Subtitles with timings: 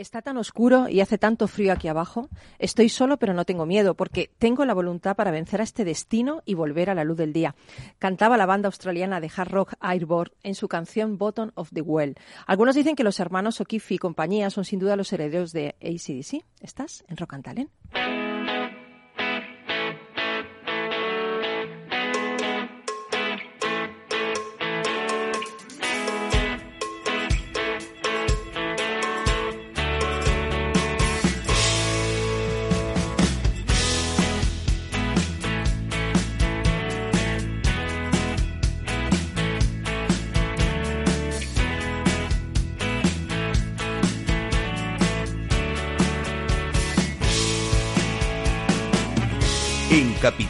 [0.00, 2.30] Está tan oscuro y hace tanto frío aquí abajo.
[2.58, 6.40] Estoy solo, pero no tengo miedo, porque tengo la voluntad para vencer a este destino
[6.46, 7.54] y volver a la luz del día.
[7.98, 12.16] Cantaba la banda australiana de hard rock Airborne en su canción Bottom of the Well.
[12.46, 16.46] Algunos dicen que los hermanos O'Keefe y compañía son sin duda los herederos de ACDC.
[16.62, 17.70] ¿Estás en Rock and Talent?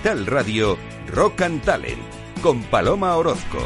[0.02, 0.78] Capital Radio,
[1.08, 2.00] Rock and Talent,
[2.40, 3.58] con Paloma Orozco.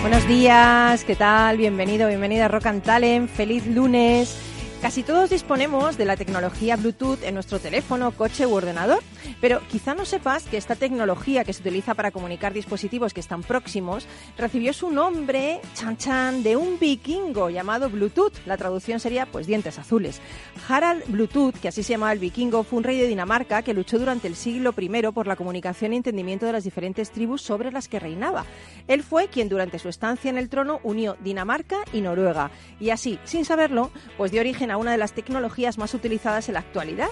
[0.00, 1.58] Buenos días, ¿qué tal?
[1.58, 3.30] Bienvenido, bienvenida a Rock and Talent.
[3.30, 4.36] Feliz lunes.
[4.80, 9.00] Casi todos disponemos de la tecnología Bluetooth en nuestro teléfono, coche u ordenador,
[9.40, 13.42] pero quizá no sepas que esta tecnología que se utiliza para comunicar dispositivos que están
[13.42, 14.06] próximos
[14.36, 18.34] recibió su nombre, chan chan, de un vikingo llamado Bluetooth.
[18.46, 20.20] La traducción sería, pues, dientes azules.
[20.68, 23.98] Harald Bluetooth, que así se llamaba el vikingo, fue un rey de Dinamarca que luchó
[23.98, 27.88] durante el siglo I por la comunicación y entendimiento de las diferentes tribus sobre las
[27.88, 28.44] que reinaba.
[28.88, 33.18] Él fue quien durante su estancia en el trono unió Dinamarca y Noruega y así,
[33.24, 37.08] sin saberlo, pues dio origen a una de las tecnologías más utilizadas en la actualidad.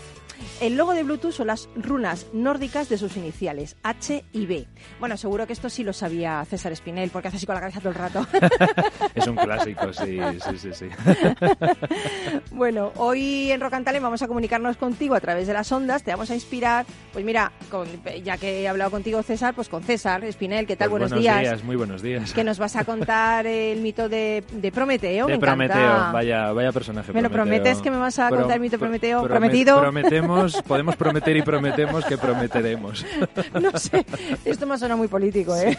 [0.61, 4.67] El logo de Bluetooth son las runas nórdicas de sus iniciales, H y B.
[4.99, 7.81] Bueno, seguro que esto sí lo sabía César Espinel, porque hace así con la cabeza
[7.81, 8.27] todo el rato.
[9.15, 10.19] es un clásico, sí,
[10.51, 10.71] sí, sí.
[10.73, 10.87] sí.
[12.53, 16.31] bueno, hoy en Rocantale vamos a comunicarnos contigo a través de las ondas, te vamos
[16.31, 17.87] a inspirar, pues mira, con,
[18.23, 20.91] ya que he hablado contigo César, pues con César Espinel, ¿qué tal?
[20.91, 21.41] Pues buenos, días.
[21.41, 21.65] días.
[21.65, 22.33] Muy buenos días.
[22.33, 25.27] Que nos vas a contar el mito de, de Prometeo.
[25.27, 26.13] De me Prometeo, encanta.
[26.13, 27.13] vaya, vaya personaje.
[27.13, 29.23] ¿Me lo prometes que me vas a Pro- contar el mito de Prometeo?
[29.23, 29.81] promet- ¿Prometido?
[29.81, 30.30] Prometemos,
[30.67, 33.05] podemos prometer y prometemos que prometeremos.
[33.61, 34.05] No sé,
[34.45, 35.77] esto me suena muy político, ¿eh?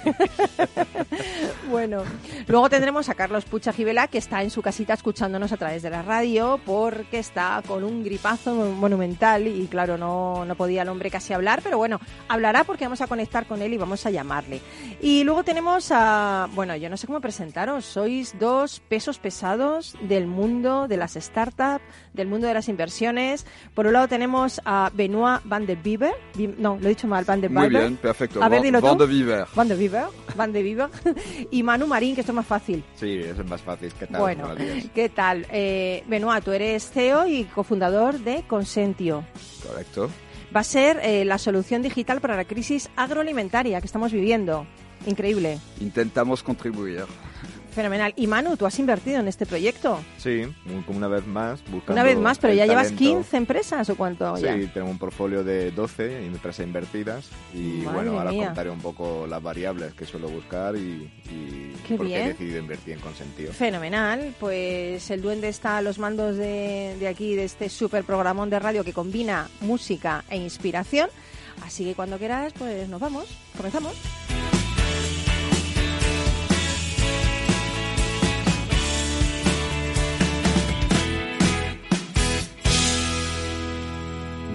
[1.70, 2.04] bueno,
[2.48, 5.90] luego tendremos a Carlos Pucha Gibela, que está en su casita escuchándonos a través de
[5.90, 11.10] la radio, porque está con un gripazo monumental y claro, no, no podía el hombre
[11.10, 14.62] casi hablar, pero bueno, hablará porque vamos a conectar con él y vamos a llamarle.
[15.02, 20.28] Y luego tenemos a, bueno, yo no sé cómo presentaros, sois dos pesos pesados del
[20.28, 21.84] mundo de las startups,
[22.14, 23.46] del mundo de las inversiones.
[23.74, 27.24] Por un lado tenemos a Benoit Van der Bieber, Bi- no, lo he dicho mal,
[27.26, 27.70] Van Muy Bieber.
[27.70, 28.42] bien, perfecto.
[28.44, 28.82] A ver, dilo.
[28.82, 29.46] Van de Viver.
[29.56, 30.90] Van de Viver, Van de Viver
[31.52, 32.84] y Manu Marín, que esto es más fácil.
[32.96, 33.92] Sí, eso es más fácil.
[33.98, 34.22] ¿Qué tal?
[34.22, 34.48] Bueno.
[34.96, 35.46] ¿qué tal?
[35.52, 39.24] Eh, Benoit, tú eres CEO y cofundador de Consentio.
[39.68, 40.10] Correcto.
[40.56, 44.66] Va a ser eh, la solución digital para la crisis agroalimentaria que estamos viviendo.
[45.06, 47.06] Increíble, Intentamos contribuir.
[47.74, 48.14] fenomenal.
[48.18, 49.98] Y Manu, tú has invertido en este proyecto.
[50.18, 50.42] Sí,
[50.90, 51.62] una vez más.
[51.72, 53.04] Buscando Una vez más, pero ya llevas talento.
[53.22, 54.52] 15 empresas o cuánto Sí, ya.
[54.74, 58.48] tenemos un portfolio de 12 empresas invertidas y Madre bueno, ahora mía.
[58.48, 62.26] contaré un poco las variables que suelo buscar y, y Qué por qué bien.
[62.26, 63.54] he decidido invertir en Consentido.
[63.54, 68.50] Fenomenal, pues el duende está a los mandos de, de aquí, de este super programón
[68.50, 71.10] de radio que combina música e inspiración.
[71.66, 73.26] Así que cuando quieras, pues nos vamos,
[73.56, 73.94] comenzamos.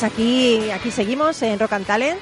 [0.00, 2.18] Pues aquí, aquí seguimos en Rock and Talent.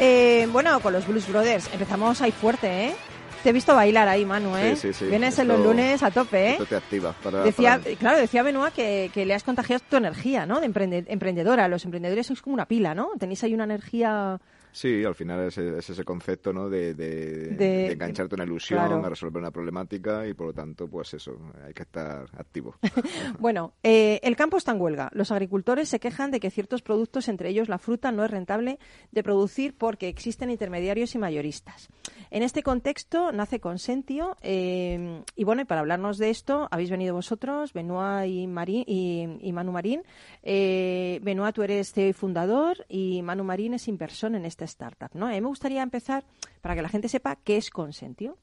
[0.00, 1.68] Eh, bueno, con los Blues Brothers.
[1.74, 2.94] Empezamos ahí fuerte, ¿eh?
[3.42, 4.76] Te he visto bailar ahí, Manu, ¿eh?
[4.76, 5.04] Sí, sí, sí.
[5.10, 6.50] Vienes en los lunes a tope, ¿eh?
[6.52, 9.96] Esto te activa para, decía, para- Claro, decía Benoit que, que le has contagiado tu
[9.96, 10.58] energía, ¿no?
[10.60, 11.68] De emprende- emprendedora.
[11.68, 13.10] Los emprendedores sois como una pila, ¿no?
[13.18, 14.40] Tenéis ahí una energía...
[14.78, 16.68] Sí, al final es, es ese concepto, ¿no?
[16.70, 19.04] De, de, De- de engancharte una ilusión, claro.
[19.04, 21.32] a resolver una problemática y por lo tanto, pues eso,
[21.66, 22.76] hay que estar activo.
[23.40, 25.10] Bueno, eh, el campo está en huelga.
[25.12, 28.78] Los agricultores se quejan de que ciertos productos, entre ellos la fruta, no es rentable
[29.10, 31.88] de producir porque existen intermediarios y mayoristas.
[32.30, 37.14] En este contexto nace Consentio eh, y bueno, y para hablarnos de esto habéis venido
[37.14, 40.02] vosotros, Benoit y, Marín, y, y Manu Marín.
[40.42, 45.10] Eh, Benoit, tú eres CEO y fundador y Manu Marín es inversor en esta startup.
[45.14, 45.26] ¿no?
[45.26, 46.24] A mí me gustaría empezar
[46.60, 48.38] para que la gente sepa qué es Consentio.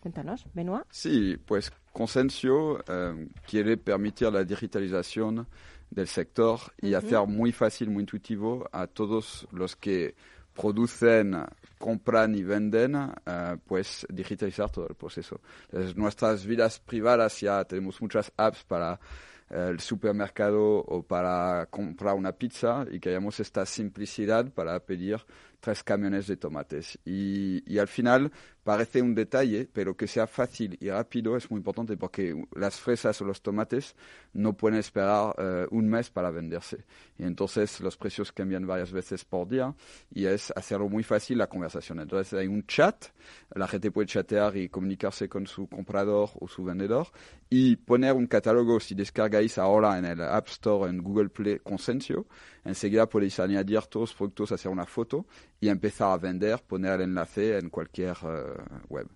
[0.00, 0.84] Cuéntanos, Benoit.
[0.90, 5.46] Sí, pues Consensio eh, quiere permitir la digitalización
[5.88, 10.16] del sector y hacer muy fácil, muy intuitivo a todos los que
[10.54, 11.36] producen,
[11.78, 12.94] compran y venden,
[13.26, 15.40] eh, pues digitalizar todo el proceso.
[15.66, 18.98] Entonces, nuestras vidas privadas ya tenemos muchas apps para
[19.52, 25.18] el supermercado o para comprar una pizza y queremos esta simplicidad para pedir
[25.62, 26.98] tres camiones de tomates.
[27.04, 28.32] Y, y al final
[28.64, 33.20] parece un detalle, pero que sea fácil y rápido es muy importante porque las fresas
[33.20, 33.94] o los tomates
[34.32, 36.84] no pueden esperar eh, un mes para venderse.
[37.18, 39.74] Y entonces los precios cambian varias veces por día
[40.12, 42.00] y es hacerlo muy fácil la conversación.
[42.00, 43.06] Entonces hay un chat,
[43.54, 47.08] la gente puede chatear y comunicarse con su comprador o su vendedor
[47.50, 52.26] y poner un catálogo, si descargáis ahora en el App Store, en Google Play, Consensio,
[52.64, 55.26] enseguida podéis añadir todos los productos, hacer una foto
[55.62, 59.08] y empezar a vender, poner el enlace en cualquier eh, web.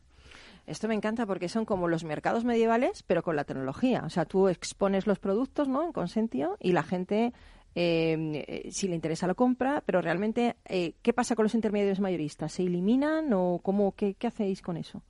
[0.64, 4.04] Esto me encanta porque son como los mercados medievales, pero con la tecnología.
[4.06, 5.82] O sea, tú expones los productos, ¿no?
[5.84, 7.32] En Consentio y la gente,
[7.74, 9.82] eh, eh, si le interesa, lo compra.
[9.84, 12.52] Pero realmente, eh, ¿qué pasa con los intermediarios mayoristas?
[12.52, 15.02] ¿Se eliminan o cómo, qué, qué hacéis con eso?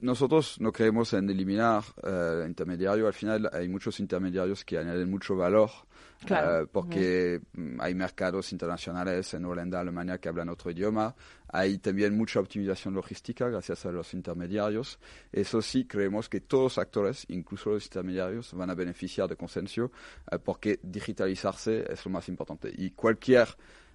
[0.00, 3.06] Nosotros no creemos en eliminar eh, intermediario.
[3.06, 5.70] Al final hay muchos intermediarios que añaden mucho valor
[6.24, 6.62] Claro.
[6.62, 11.14] eh, porque mm, hay mercados internacionales en Holanda, Alemania que hablan otro idioma.
[11.48, 14.98] Hay también mucha optimización logística gracias a los intermediarios.
[15.32, 19.92] Eso sí, creemos que todos los actores, incluso los intermediarios, van a beneficiar de Consensio
[20.30, 22.72] eh, porque digitalizarse es lo más importante.
[22.76, 23.48] Y cualquier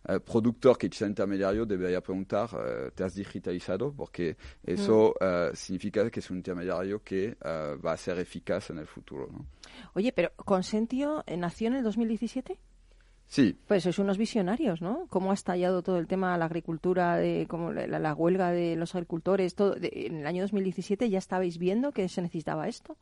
[0.08, 3.94] eh, productor que sea intermediario debería preguntar, eh, ¿te has digitalizado?
[3.94, 8.88] Porque eso eh, significa que es un intermediario que va a ser eficaz en el
[8.88, 9.28] futuro.
[9.32, 9.46] ¿no?
[9.94, 12.60] Oye, pero Consentio nació en el 2017.
[13.26, 15.08] Sí, Pues sois unos visionarios, ¿no?
[15.10, 18.52] ¿Cómo ha estallado todo el tema de la agricultura, de cómo la, la- la huelga
[18.52, 19.56] de los agricultores?
[19.56, 22.96] Todo, de- en el año 2017 ya estabais viendo que se necesitaba esto,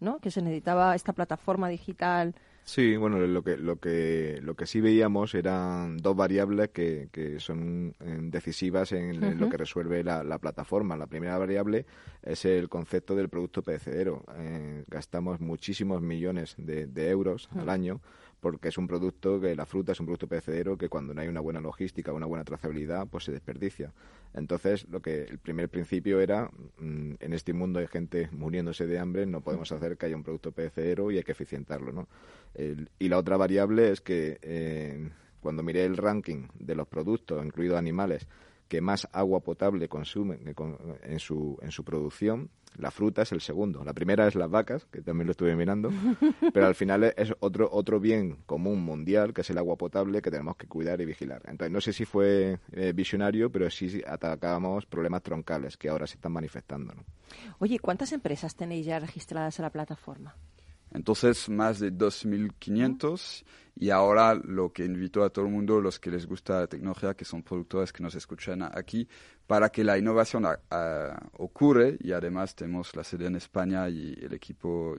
[0.00, 0.18] ¿no?
[0.18, 2.34] Que se necesitaba esta plataforma digital.
[2.64, 7.40] Sí, bueno, lo que, lo que, lo que sí veíamos eran dos variables que, que
[7.40, 10.96] son eh, decisivas en, en lo que resuelve la, la plataforma.
[10.96, 11.86] La primera variable
[12.22, 14.24] es el concepto del producto perecedero.
[14.36, 18.00] Eh, gastamos muchísimos millones de, de euros al año
[18.42, 21.28] porque es un producto que la fruta es un producto perecedero que cuando no hay
[21.28, 23.92] una buena logística, una buena trazabilidad, pues se desperdicia.
[24.34, 28.98] Entonces, lo que el primer principio era, mm, en este mundo hay gente muriéndose de
[28.98, 32.08] hambre, no podemos hacer que haya un producto perecedero y hay que eficientarlo, ¿no?
[32.54, 35.08] El- y la otra variable es que eh,
[35.40, 38.26] cuando miré el ranking de los productos, incluidos animales,
[38.72, 40.40] que más agua potable consumen
[41.02, 42.48] en, su, en su producción,
[42.78, 43.84] la fruta es el segundo.
[43.84, 45.90] La primera es las vacas, que también lo estuve mirando,
[46.54, 50.30] pero al final es otro, otro bien común mundial, que es el agua potable, que
[50.30, 51.42] tenemos que cuidar y vigilar.
[51.44, 56.14] Entonces, no sé si fue eh, visionario, pero sí atacábamos problemas troncales que ahora se
[56.14, 56.94] están manifestando.
[56.94, 57.04] ¿no?
[57.58, 60.34] Oye, ¿cuántas empresas tenéis ya registradas en la plataforma?
[60.94, 63.44] Entonces más de 2.500
[63.74, 67.14] y ahora lo que invito a todo el mundo, los que les gusta la tecnología,
[67.14, 69.08] que son productores que nos escuchan aquí,
[69.46, 74.12] para que la innovación a- a- ocurre y además tenemos la sede en España y
[74.20, 74.94] el equipo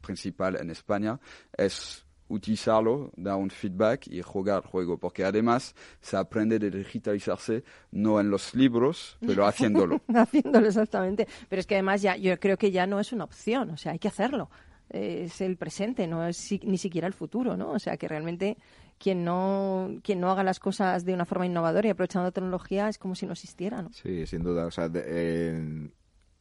[0.00, 1.18] principal en España,
[1.56, 8.18] es utilizarlo, dar un feedback y jugar juego, porque además se aprende de digitalizarse no
[8.20, 10.00] en los libros, pero haciéndolo.
[10.12, 11.26] Haciéndolo exactamente.
[11.48, 13.92] Pero es que además ya, yo creo que ya no es una opción, o sea,
[13.92, 14.50] hay que hacerlo.
[14.90, 17.70] Es el presente, no es ni siquiera el futuro, ¿no?
[17.72, 18.56] O sea, que realmente
[18.98, 22.88] quien no, quien no haga las cosas de una forma innovadora y aprovechando la tecnología
[22.88, 23.92] es como si no existiera, ¿no?
[23.92, 24.66] Sí, sin duda.
[24.66, 25.90] O sea, de-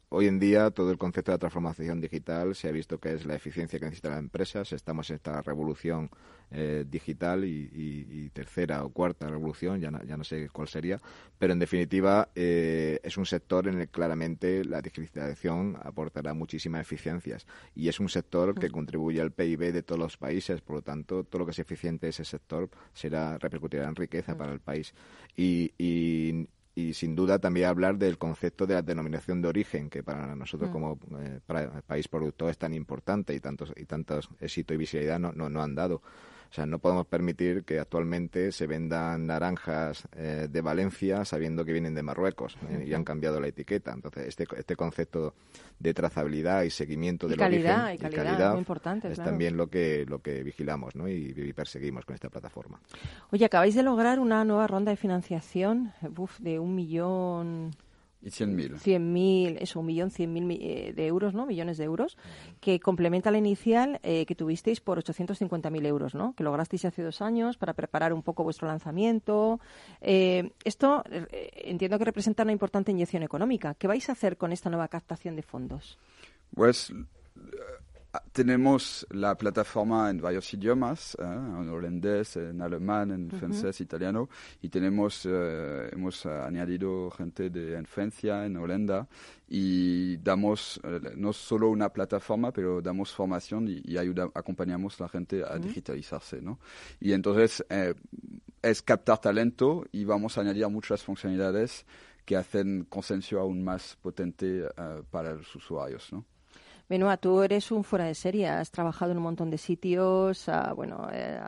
[0.10, 3.26] hoy en día todo el concepto de la transformación digital se ha visto que es
[3.26, 4.72] la eficiencia que necesitan las empresas.
[4.74, 6.10] Estamos en esta revolución
[6.52, 11.02] eh, digital y, tercera o cuarta revolución, ya no, ya no sé cuál sería,
[11.38, 16.82] pero en definitiva eh, es un sector en el que claramente la digitalización aportará muchísimas
[16.82, 17.48] eficiencias.
[17.76, 21.24] Y es un sector que contribuye al PIB de todos los países, por lo tanto
[21.24, 24.94] todo lo que es eficiente ese sector será repercutirá en riqueza para el país.
[25.36, 30.03] Y, y, y sin duda también hablar del concepto de la denominación de origen, que
[30.03, 30.74] para nosotros mm.
[30.74, 31.39] como eh,
[31.88, 35.63] país productor es tan importante y tantos y tantos éxito y visibilidad no, no, no
[35.63, 36.01] han dado.
[36.56, 41.74] O sea, no podemos permitir que actualmente se vendan naranjas eh, de Valencia sabiendo que
[41.74, 43.92] vienen de Marruecos eh, y han cambiado la etiqueta.
[43.92, 45.34] Entonces, este, este concepto
[45.78, 50.20] de trazabilidad y seguimiento de calidad, y calidad, muy importante, es también lo que, lo
[50.20, 51.10] que vigilamos ¿no?
[51.10, 52.80] y, perseguimos con esta plataforma.
[53.32, 55.92] Oye, acabáis de lograr una nueva ronda de financiación
[56.40, 57.72] de un millón
[58.25, 58.79] y 100.000.
[58.79, 61.46] 100.000, eso, un millón, 100.000 eh, de euros, ¿no?
[61.46, 62.17] Millones de euros,
[62.60, 66.34] que complementa la inicial eh, que tuvisteis por 850.000 euros, ¿no?
[66.34, 69.60] Que lograsteis hace dos años para preparar un poco vuestro lanzamiento.
[70.01, 71.03] Eh, esto
[71.53, 73.75] entiendo que representa una importante inyección económica.
[73.75, 76.00] ¿Qué vais a hacer con esta nueva captación de fondos?
[76.55, 76.91] Pues
[78.32, 81.24] tenemos la plataforma en varios idiomas, ¿eh?
[81.24, 84.30] en holandés, en alemán, en francés, italiano,
[84.62, 89.08] y tenemos, eh, hemos añadido gente de, en Francia, en Holanda,
[89.48, 95.10] y damos eh, no solo una plataforma, pero damos formación y, ayuda, acompañamos a la
[95.10, 96.60] gente a digitalizarse, ¿no?
[97.00, 97.66] Y entonces
[98.62, 101.86] es captar talento y vamos a añadir muchas funcionalidades
[102.26, 104.64] que hacen Consensio aún más potente
[105.12, 106.26] para los usuarios, ¿no?
[106.88, 110.72] Benoa, tú eres un fuera de serie, has trabajado en un montón de sitios, ah,
[110.75, 111.39] bueno, eh,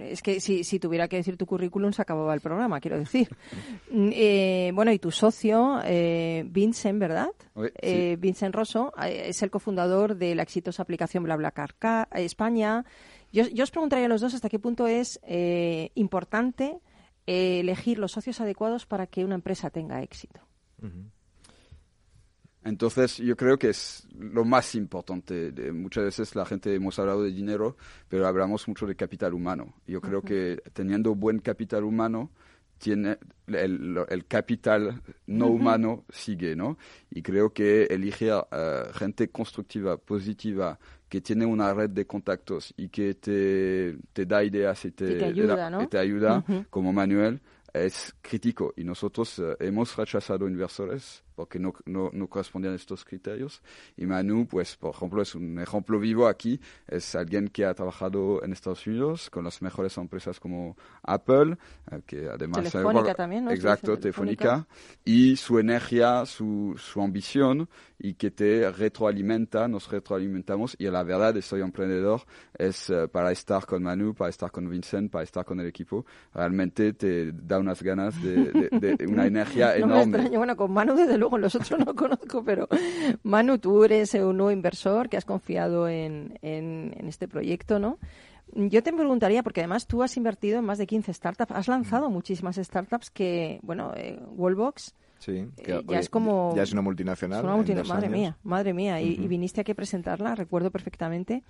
[0.00, 3.28] es que si, si, tuviera que decir tu currículum se acababa el programa, quiero decir.
[3.90, 7.28] Mm, eh, bueno, y tu socio, eh, Vincent, ¿verdad?
[8.18, 11.74] Vincent Rosso, es el cofundador de la exitosa aplicación BlaBlaCar
[12.14, 12.84] España.
[13.32, 15.20] Yo, yo os preguntaría a los dos hasta qué punto es
[15.94, 16.78] importante
[17.26, 20.40] elegir los socios adecuados para que una empresa tenga éxito.
[22.64, 25.50] Entonces, yo creo que es lo más importante.
[25.52, 27.76] De, muchas veces la gente hemos hablado de dinero,
[28.08, 29.74] pero hablamos mucho de capital humano.
[29.86, 32.30] Yo creo que teniendo buen capital humano,
[32.82, 33.16] tiene
[33.46, 36.78] el, capital no humano sigue, ¿no?
[37.10, 40.78] Y creo que elegir uh, gente constructiva, positiva,
[41.08, 45.70] que tiene una red de contactos y que te, te da ideas y te, ayuda,
[45.70, 45.88] ¿no?
[45.88, 47.40] te ayuda como Manuel,
[47.72, 48.74] es crítico.
[48.76, 53.62] Y nosotros uh, hemos rechazado inversores porque no, no, no, correspondían a estos criterios.
[53.96, 56.60] Y Manu, pues, por ejemplo, es un ejemplo vivo aquí.
[56.86, 61.56] Es alguien que ha trabajado en Estados Unidos con las mejores empresas como Apple,
[61.90, 62.70] eh, que además...
[62.70, 63.50] Telefónica también, ¿no?
[63.50, 64.66] Exacto, Telefónica.
[65.04, 70.74] Y su energía, su, su ambición y que te retroalimenta, nos retroalimentamos.
[70.78, 72.22] Y la verdad, soy emprendedor,
[72.58, 76.04] es uh, para estar con Manu, para estar con Vincent, para estar con el equipo.
[76.34, 80.06] Realmente te da unas ganas de, de, de una energía no enorme.
[80.06, 80.38] Me extraño.
[80.38, 82.68] Bueno, con Manu desde luego los otros no conozco, pero
[83.22, 87.98] Manu, tú eres un nuevo inversor que has confiado en, en, este proyecto, ¿no?
[88.54, 92.10] Yo te preguntaría, porque además tú has invertido en más de 15 startups, has lanzado
[92.10, 96.52] muchísimas startups que, bueno, eh, Wallbox, Sí, eh, ya es como...
[96.56, 97.44] Ya es una multinacional.
[97.44, 99.00] madre mía, madre mía.
[99.00, 101.44] y, viniste aquí a presentarla, recuerdo perfectamente.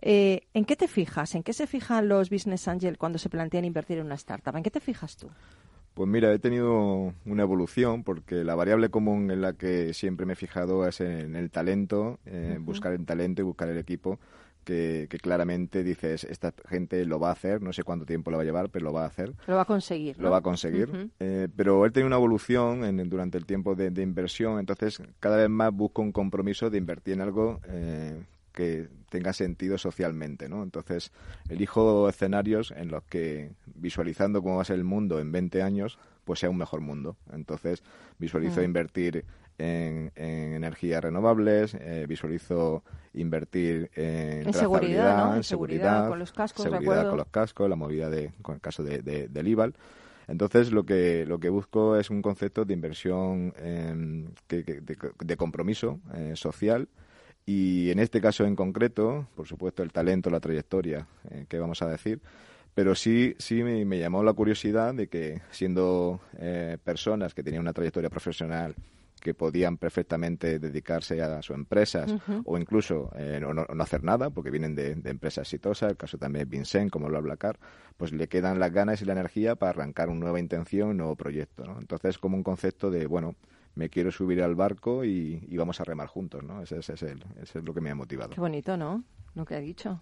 [0.00, 1.34] Eh, ¿En qué te fijas?
[1.34, 4.54] ¿En qué se fijan los business angel cuando se plantean invertir en una startup?
[4.54, 5.28] ¿En qué te fijas tú?
[5.96, 10.34] Pues mira, he tenido una evolución porque la variable común en la que siempre me
[10.34, 12.18] he fijado es en el talento,
[12.60, 14.18] buscar el talento y buscar el equipo.
[14.62, 18.42] Que, claramente dices, esta gente lo va a hacer, no sé cuánto tiempo lo va
[18.42, 19.32] a llevar, pero lo va a hacer.
[19.46, 20.18] Lo va a conseguir.
[20.18, 21.08] Lo va a conseguir.
[21.18, 25.48] Eh, pero él tiene una evolución en, durante el tiempo de, inversión, entonces cada vez
[25.48, 28.20] más busco un compromiso de invertir en algo eh,
[28.56, 30.62] que tenga sentido socialmente, ¿no?
[30.62, 31.12] Entonces,
[31.48, 35.98] elijo escenarios en los que, visualizando cómo va a ser el mundo en 20 años,
[36.24, 37.16] pues sea un mejor mundo.
[37.32, 37.84] Entonces,
[38.18, 38.64] visualizo mm.
[38.64, 39.24] invertir
[39.58, 42.82] en, energías renovables, eh, visualizo
[43.12, 48.32] invertir en, seguridad, en seguridad, con los cascos, seguridad con los cascos, la movilidad de,
[48.40, 49.74] con el caso de, del IVAL.
[50.28, 56.32] Entonces, lo que, lo que busco es un concepto de inversión em, de, compromiso eh,
[56.34, 56.88] social
[57.46, 61.80] y en este caso en concreto, por supuesto, el talento, la trayectoria, eh, que vamos
[61.80, 62.20] a decir,
[62.74, 67.72] pero sí, sí me, llamó la curiosidad de que siendo eh, personas que tenían una
[67.72, 68.74] trayectoria profesional
[69.20, 74.50] que podían perfectamente dedicarse a sus empresas o incluso eh, no, no, hacer nada porque
[74.50, 77.58] vienen de, empresas exitosas, el caso también de Vincent, como lo habla Car,
[77.96, 81.16] pues le quedan las ganas y la energía para arrancar una nueva intención, un nuevo
[81.16, 81.64] proyecto.
[81.64, 81.78] ¿no?
[81.80, 83.34] Entonces, como un concepto de, bueno,
[83.76, 86.62] me quiero subir al barco y, vamos a remar juntos, ¿no?
[86.62, 88.30] Ese, ese, es el, ese es lo que me ha motivado.
[88.30, 89.04] Qué bonito, ¿no?
[89.36, 90.00] Lo que ha dicho.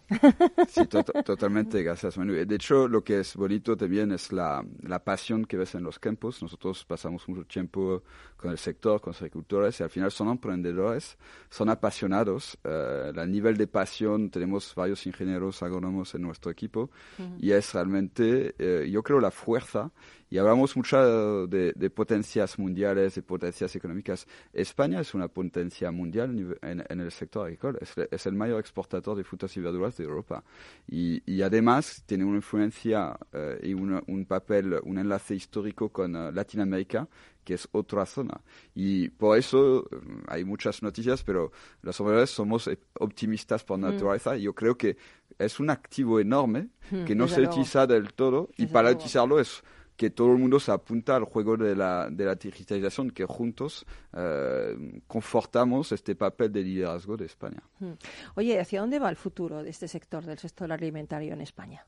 [0.68, 2.32] Sí, totalmente, gracias Manu.
[2.32, 5.98] De hecho, lo que es bonito también es la, la, pasión que ves en los
[5.98, 6.40] campos.
[6.40, 8.02] Nosotros pasamos mucho tiempo
[8.36, 11.18] con el sector, con los agricultores, y al final son emprendedores,
[11.50, 12.56] son apasionados.
[12.64, 16.90] Uh, a nivel de pasión, tenemos varios ingenieros agrónomos en nuestro equipo,
[17.38, 19.90] y es realmente, uh, yo creo, la fuerza
[20.34, 24.26] y hablamos mucho de, de, potencias mundiales, de potencias económicas.
[24.52, 29.16] España es una potencia mundial en, en el sector agrícola, es, es, el mayor exportador
[29.16, 30.44] de frutas y verduras de Europa.
[30.86, 36.14] Y, y además tiene una influencia eh, y una, un papel, un enlace histórico con
[36.14, 37.08] uh, Latinoamérica
[37.44, 38.40] que es otra zona.
[38.74, 41.52] Y por eso mm, hay muchas noticias, pero
[41.82, 44.34] los hombres somos optimistas por naturaleza.
[44.34, 44.38] Mm.
[44.38, 44.96] Yo creo que
[45.38, 49.62] es un activo enorme mm, que no se utiliza del todo y para utilizarlo es
[49.96, 53.86] que todo el mundo se apunta al juego de la, de la digitalización, que juntos
[54.12, 57.62] eh, confortamos este papel de liderazgo de España.
[57.78, 57.92] Hmm.
[58.34, 61.86] Oye, ¿hacia dónde va el futuro de este sector, del sector alimentario en España?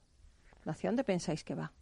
[0.64, 1.72] ¿Hacia dónde pensáis que va?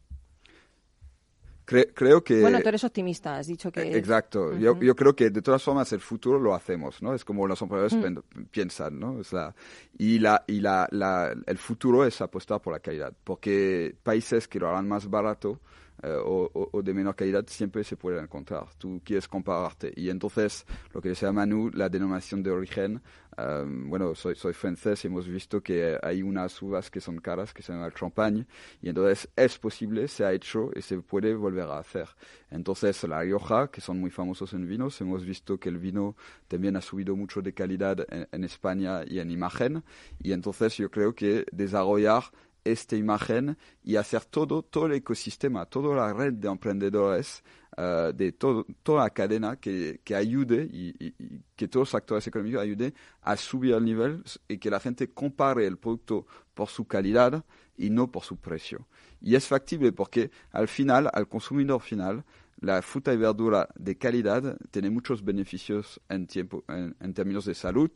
[1.66, 2.42] creo que...
[2.42, 3.80] Bueno, tú eres optimista, has dicho que...
[3.80, 4.56] Eh, exacto.
[4.58, 7.14] yo, yo, creo que de todas formas el futuro lo hacemos, ¿no?
[7.14, 8.44] Es como los emprendedores hmm.
[8.50, 9.20] piensan, ¿no?
[9.20, 9.54] Es la,
[9.96, 14.58] y la, y la, la, el futuro es apostar por la calidad, porque países que
[14.58, 15.60] lo harán más barato
[16.04, 18.66] eh, o, o, de menor calidad siempre se pueden encontrar.
[18.76, 19.90] Tú quieres compararte.
[19.96, 23.00] Y entonces, lo que decía Manu, la denominación de origen,
[23.38, 27.54] um, bueno, soy, soy francés y hemos visto que hay unas uvas que son caras,
[27.54, 28.46] que se llama el champagne,
[28.82, 32.08] y entonces es posible, se ha hecho y se puede volver a hacer.
[32.50, 36.16] Entonces, la Rioja, que son muy famosos en vinos, hemos visto que el vino
[36.48, 39.82] también ha subido mucho de calidad en, en España y en imagen,
[40.22, 42.24] y entonces yo creo que desarrollar
[42.64, 47.44] esta imagen y hacer todo, todo el ecosistema, toda la red de emprendedores,
[47.76, 51.94] uh, de todo, toda la cadena que, que ayude y, y, y, que todos los
[51.94, 56.68] actores económicos ayuden a subir el nivel y que la gente compare el producto por
[56.68, 57.44] su calidad
[57.76, 58.86] y no por su precio.
[59.20, 62.24] Y es factible porque al final, al consumidor final,
[62.60, 67.54] la fruta y verdura de calidad tiene muchos beneficios en, tiempo, en, en términos de
[67.54, 67.90] salud,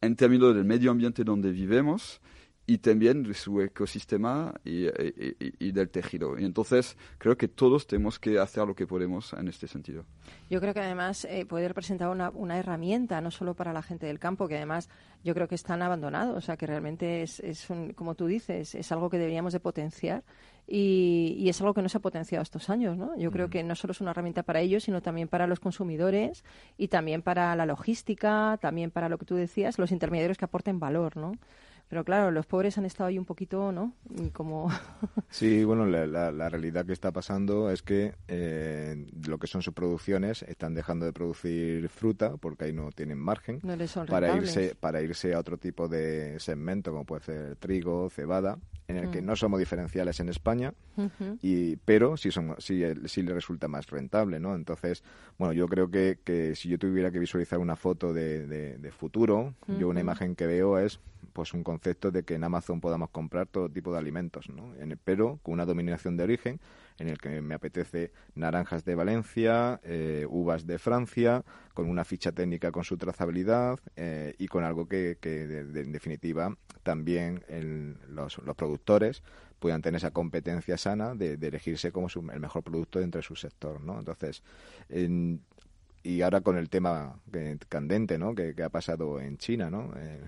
[0.00, 2.20] en términos del medio ambiente donde vivimos,
[2.68, 6.38] y también de su ecosistema y, y, y, del tejido.
[6.38, 10.04] Y entonces creo que todos tenemos que hacer lo que podemos en este sentido.
[10.50, 14.04] Yo creo que además eh, puede representar una, una, herramienta, no solo para la gente
[14.04, 14.90] del campo, que además
[15.24, 18.74] yo creo que están abandonados, o sea que realmente es, es un, como tú dices,
[18.74, 20.22] es algo que deberíamos de potenciar
[20.66, 23.16] y, y, es algo que no se ha potenciado estos años, ¿no?
[23.16, 26.44] Yo creo que no solo es una herramienta para ellos, sino también para los consumidores
[26.76, 30.78] y también para la logística, también para lo que tú decías, los intermediarios que aporten
[30.78, 31.32] valor, ¿no?
[31.88, 33.94] Pero claro, los pobres han estado ahí un poquito, ¿no?
[34.32, 34.70] Como...
[35.30, 39.62] sí, bueno, la, la, la, realidad que está pasando es que eh, lo que son
[39.62, 44.06] sus producciones están dejando de producir fruta porque ahí no tienen margen no les son
[44.06, 48.96] para irse para irse a otro tipo de segmento como puede ser trigo, cebada, en
[48.96, 49.10] el mm.
[49.10, 51.38] que no somos diferenciales en España, uh -huh.
[51.42, 54.54] y pero sí son sí, sí le resulta más rentable, ¿no?
[54.54, 55.02] Entonces,
[55.38, 58.90] bueno, yo creo que, que si yo tuviera que visualizar una foto de, de, de
[58.90, 59.78] futuro, uh -huh.
[59.78, 61.00] yo una imagen que veo es
[61.38, 64.74] pues un concepto de que en Amazon podamos comprar todo tipo de alimentos, ¿no?
[65.04, 66.60] Pero con una dominación de origen
[66.98, 72.32] en el que me apetece naranjas de Valencia, eh, uvas de Francia, con una ficha
[72.32, 77.44] técnica con su trazabilidad eh, y con algo que, que en definitiva también
[78.08, 79.22] los, los, productores
[79.60, 83.80] puedan tener esa competencia sana de, elegirse como el mejor producto dentro de su sector,
[83.80, 83.96] ¿no?
[83.96, 84.42] Entonces,
[84.88, 85.40] en,
[86.08, 87.20] y ahora con el tema
[87.68, 88.34] candente ¿no?
[88.34, 89.92] que, que ha pasado en China, ¿no?
[89.98, 90.26] Eh,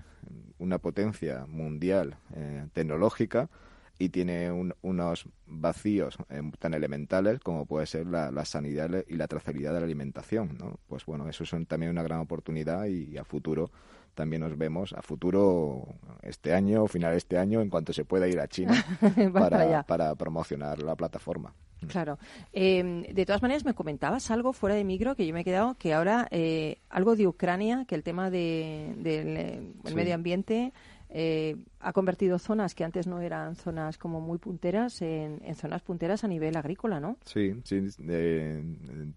[0.59, 3.49] una potencia mundial eh, tecnológica
[3.97, 9.15] y tiene un, unos vacíos eh, tan elementales como puede ser la, la, sanidad y
[9.15, 10.55] la trazabilidad de la alimentación.
[10.59, 10.79] ¿no?
[10.87, 13.71] Pues bueno, eso es también una gran oportunidad y, y a futuro
[14.13, 15.87] también nos vemos a futuro
[16.21, 18.73] este año final de este año en cuanto se pueda ir a China
[19.33, 21.55] para, para, promocionar la plataforma.
[21.87, 22.19] Claro.
[22.53, 25.75] Eh, de todas maneras, me comentabas algo fuera de micro que yo me he quedado,
[25.75, 29.95] que ahora eh, algo de Ucrania, que el tema del de, de, sí.
[29.95, 30.73] medio ambiente
[31.13, 35.81] eh, ha convertido zonas que antes no eran zonas como muy punteras en, en zonas
[35.81, 37.17] punteras a nivel agrícola, ¿no?
[37.25, 37.81] Sí, sí.
[37.97, 38.63] De,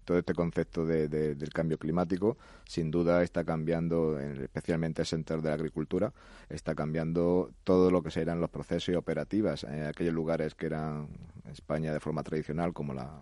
[0.03, 5.41] todo este concepto de, de, del cambio climático, sin duda está cambiando, especialmente el sector
[5.41, 6.11] de la agricultura,
[6.49, 11.07] está cambiando todo lo que serán los procesos y operativas en aquellos lugares que eran
[11.47, 13.19] España de forma tradicional como la,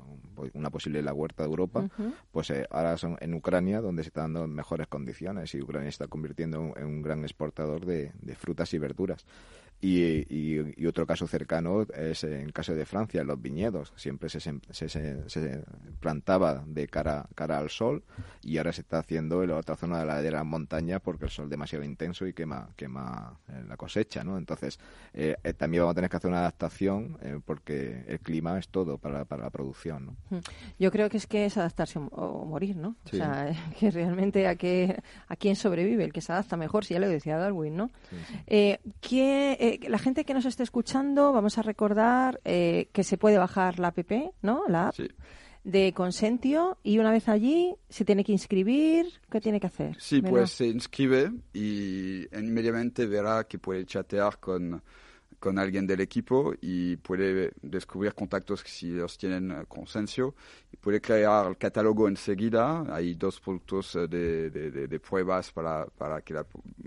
[0.54, 1.88] una posible la huerta de Europa,
[2.32, 6.08] pues eh, ahora son en Ucrania donde se están dando mejores condiciones y Ucrania está
[6.08, 9.26] convirtiendo en un gran exportador de, de frutas y verduras.
[9.86, 13.92] Y, otro caso cercano es en caso de Francia, los viñedos.
[13.96, 15.64] Siempre se, se,
[16.00, 18.04] plantaba de cara, cara al sol
[18.42, 21.26] y ahora se está haciendo en la otra zona de la, de la montaña porque
[21.26, 24.24] el sol es demasiado intenso y quema, quema eh, la cosecha.
[24.24, 24.38] ¿no?
[24.38, 24.80] Entonces,
[25.14, 28.98] eh, eh, también vamos a tener que hacer una adaptación porque el clima es todo
[28.98, 30.06] para, para la producción.
[30.06, 30.16] ¿no?
[30.30, 30.42] Hmm.
[30.80, 32.96] Yo creo que es que es adaptarse o morir, ¿no?
[33.06, 36.94] O sea, que realmente a, qué, a quién sobrevive, el que se adapta mejor, si
[36.94, 37.90] ya lo decía Darwin, ¿no?
[38.48, 43.80] ¿qué, la gente que nos esté escuchando, vamos a recordar eh, que se puede bajar
[43.80, 44.64] la app, ¿no?
[44.68, 44.96] La app.
[45.64, 49.96] de Consentio y una vez allí se tiene que inscribir, ¿qué tiene que hacer?
[50.00, 54.82] Sí, pues se inscribe y inmediatamente verá que puede chatear con
[55.44, 60.36] con alguien del equipo y puede descubrir contactos si los tienen eh, consensio
[60.72, 62.86] y puede crear el catálogo enseguida.
[62.90, 66.46] Hay dos productos eh, de, de, pruebas para, para que la,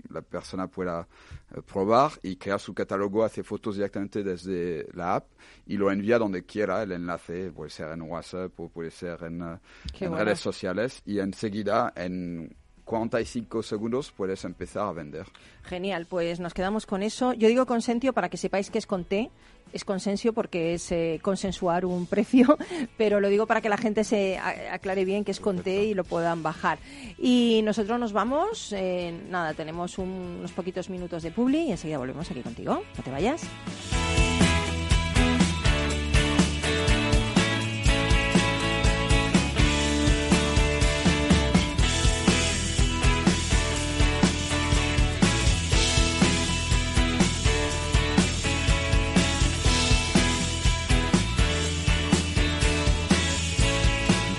[0.09, 1.07] la, persona pueda
[1.55, 5.27] eh, probar y crear su catálogo, hace fotos directamente desde la app
[5.67, 6.81] y lo envía donde quiera.
[6.81, 9.59] El enlace puede ser en WhatsApp o puede ser en,
[9.99, 12.55] en redes sociales y enseguida en
[12.87, 15.27] 45 segundos puedes empezar a vender.
[15.63, 17.33] Genial, pues nos quedamos con eso.
[17.33, 19.29] Yo digo consentio para que sepáis que es con T,
[19.73, 22.57] es consensio porque es eh, consensuar un precio,
[22.97, 25.93] pero lo digo para que la gente se aclare bien que es con T y
[25.93, 26.79] lo puedan bajar.
[27.19, 32.31] Y nosotros nos vamos, eh, nada, tenemos unos poquitos minutos de publi y enseguida volvemos
[32.31, 32.81] aquí contigo.
[32.95, 33.43] No te vayas.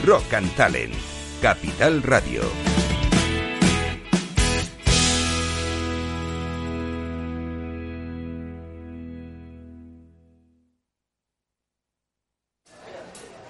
[0.08, 0.94] Rock and Talent,
[1.42, 2.40] Capital Radio.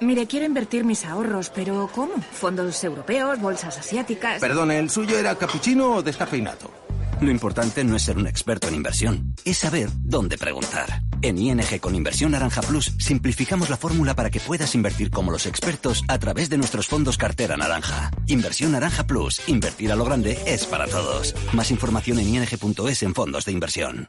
[0.01, 2.15] Mire, quiero invertir mis ahorros, pero ¿cómo?
[2.33, 4.41] ¿Fondos europeos, bolsas asiáticas?
[4.41, 6.73] Perdón, ¿el suyo era capuchino o descafeinado?
[7.21, 11.08] Lo importante no es ser un experto en inversión, es saber dónde preguntar.
[11.21, 15.47] En ING con Inversión Naranja Plus simplificamos la fórmula para que puedas invertir como los
[15.47, 18.11] expertos a través de nuestros fondos cartera naranja.
[18.27, 21.35] Inversión Naranja Plus, invertir a lo grande es para todos.
[21.53, 24.09] Más información en ing.es en fondos de inversión.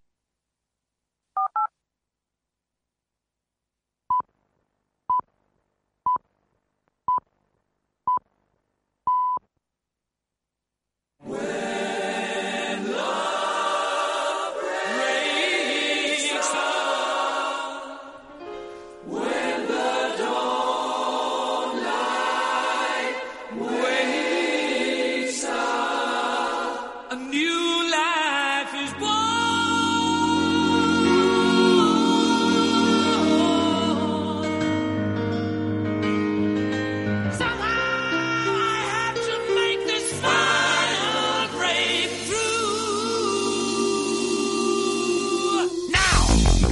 [11.31, 11.90] Where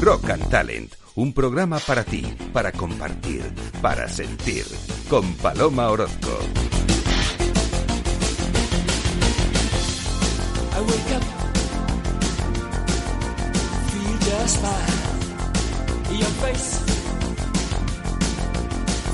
[0.09, 3.43] Rock and Talent, un programa para ti, para compartir,
[3.79, 4.65] para sentir,
[5.07, 6.31] con Paloma Orozco.
[10.73, 11.23] I wake up,
[13.91, 16.17] feel just fine.
[16.17, 16.79] Your face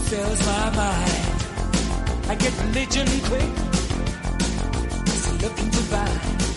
[0.07, 1.25] fills my mind.
[2.29, 3.51] I get religion quick,
[5.07, 6.54] it's looking to buy.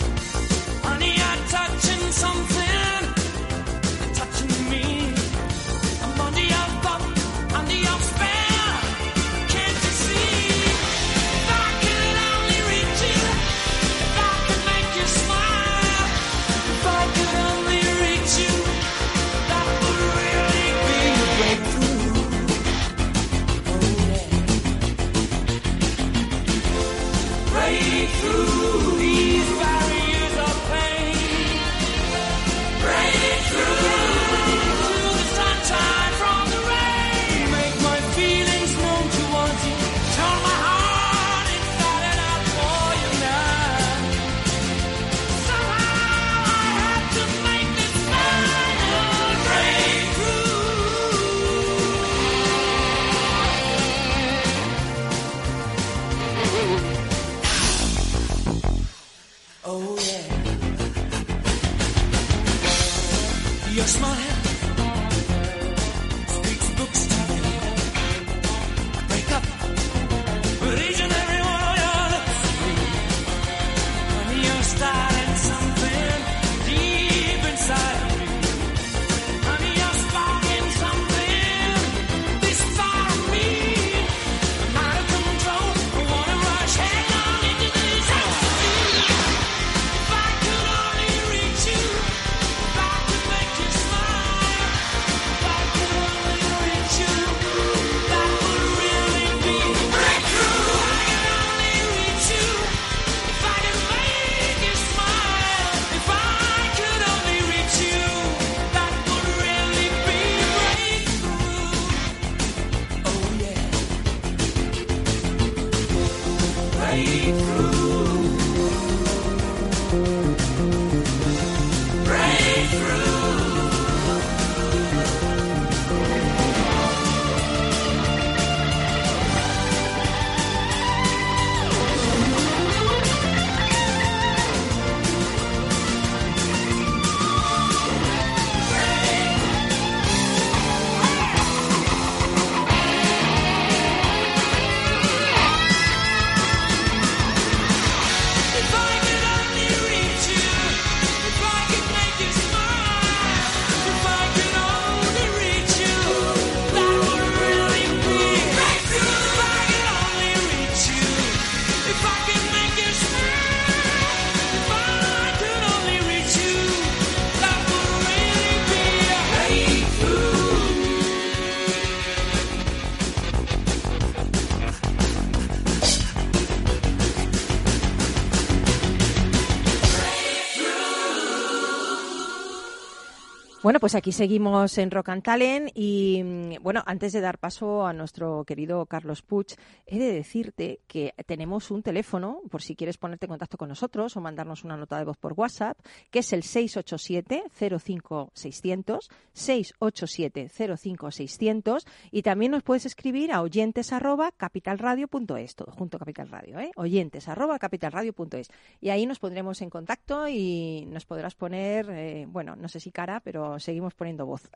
[183.89, 186.21] Pues aquí seguimos en Rock and Talent y
[186.61, 191.71] bueno, antes de dar paso a nuestro querido Carlos Puig, he de decirte que tenemos
[191.71, 195.05] un teléfono por si quieres ponerte en contacto con nosotros o mandarnos una nota de
[195.05, 195.77] voz por WhatsApp,
[196.11, 205.71] que es el 687-05-600, 687-05-600 y también nos puedes escribir a oyentes arroba capitalradio.es, todo
[205.71, 206.71] junto a Capital Radio, ¿eh?
[206.75, 208.49] oyentes arroba capitalradio.es
[208.81, 212.91] y ahí nos pondremos en contacto y nos podrás poner, eh, bueno, no sé si
[212.91, 214.49] cara, pero seguimos poniendo voz.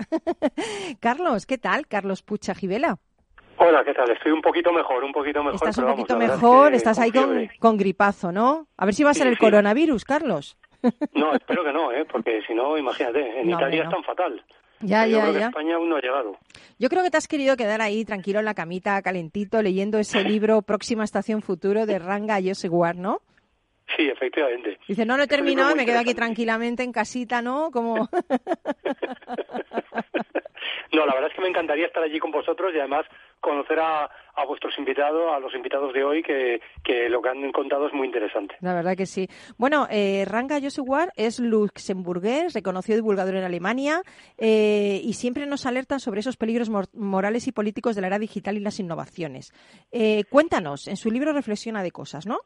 [1.00, 1.88] Carlos, ¿qué tal?
[1.94, 2.98] Carlos Pucha Givela.
[3.58, 4.10] Hola, ¿qué tal?
[4.10, 5.54] Estoy un poquito mejor, un poquito mejor.
[5.54, 8.66] Estás un vamos, poquito la verdad es mejor, que estás ahí con, con gripazo, ¿no?
[8.78, 9.40] A ver si va a ser Sí, el sí.
[9.42, 10.58] coronavirus, Carlos.
[11.14, 12.04] No, espero que no, ¿eh?
[12.12, 14.44] porque si no, imagínate, en No, Italia hombre, es tan fatal.
[14.82, 15.46] Ya, Yo ya, creo que ya.
[15.50, 16.36] España aún no ha llegado.
[16.80, 20.24] Yo creo que te has querido quedar ahí tranquilo en la camita, calentito, leyendo ese
[20.24, 23.22] libro Próxima Estación Futuro de Ranga Yosewar, ¿no?
[23.96, 24.80] Sí, efectivamente.
[24.88, 27.70] Dice, no lo he terminado y me quedo aquí tranquilamente en casita, ¿no?
[27.72, 28.10] Como...
[30.94, 33.06] No, la verdad es que me encantaría estar allí con vosotros y además
[33.40, 37.52] conocer a, a vuestros invitados, a los invitados de hoy, que, que lo que han
[37.52, 38.56] contado es muy interesante.
[38.62, 39.28] La verdad que sí.
[39.58, 44.02] Bueno, eh, Ranga Yosewar es luxemburgués, reconocido divulgador en Alemania,
[44.38, 48.20] eh, y siempre nos alerta sobre esos peligros mor- morales y políticos de la era
[48.20, 49.52] digital y las innovaciones.
[49.92, 52.38] Eh, cuéntanos, en su libro reflexiona de cosas, ¿no?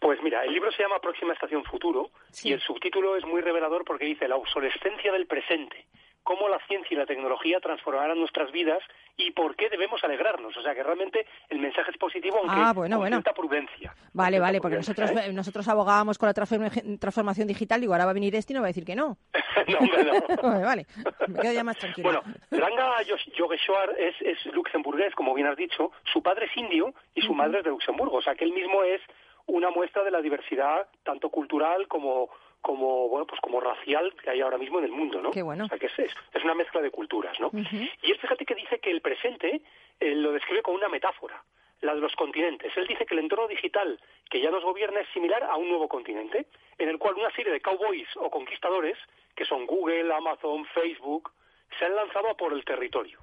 [0.00, 2.10] Pues mira, el libro se llama Próxima Estación Futuro
[2.44, 5.86] y el subtítulo es muy revelador porque dice la obsolescencia del presente,
[6.28, 8.80] cómo la ciencia y la tecnología transformarán nuestras vidas
[9.16, 10.54] y por qué debemos alegrarnos.
[10.58, 13.16] O sea, que realmente el mensaje es positivo, aunque Ah, bueno, con bueno.
[13.16, 13.94] cierta prudencia.
[14.12, 15.32] Vale, vale, porque nosotros, ¿eh?
[15.32, 18.60] nosotros abogábamos con la transform- transformación digital, digo, ahora va a venir este y no
[18.60, 19.16] va a decir que no.
[19.68, 20.42] no, hombre, no.
[20.42, 20.86] vale, vale,
[21.28, 22.08] me quedo ya más tranquila.
[22.10, 23.02] Bueno, Ranga
[23.34, 25.92] Yogeshwar es, es luxemburgués, como bien has dicho.
[26.12, 28.18] Su padre es indio y su madre es de Luxemburgo.
[28.18, 29.00] O sea, que él mismo es
[29.46, 32.28] una muestra de la diversidad, tanto cultural como
[32.60, 35.30] como bueno pues como racial que hay ahora mismo en el mundo, ¿no?
[35.30, 35.64] Qué bueno.
[35.64, 37.50] O sea, que es, es, una mezcla de culturas, ¿no?
[37.52, 39.62] Y él fíjate que dice que el presente
[40.00, 41.42] eh, lo describe con una metáfora,
[41.80, 42.76] la de los continentes.
[42.76, 45.88] Él dice que el entorno digital que ya nos gobierna es similar a un nuevo
[45.88, 46.46] continente,
[46.78, 48.98] en el cual una serie de cowboys o conquistadores,
[49.34, 51.30] que son Google, Amazon, Facebook,
[51.78, 53.20] se han lanzado a por el territorio.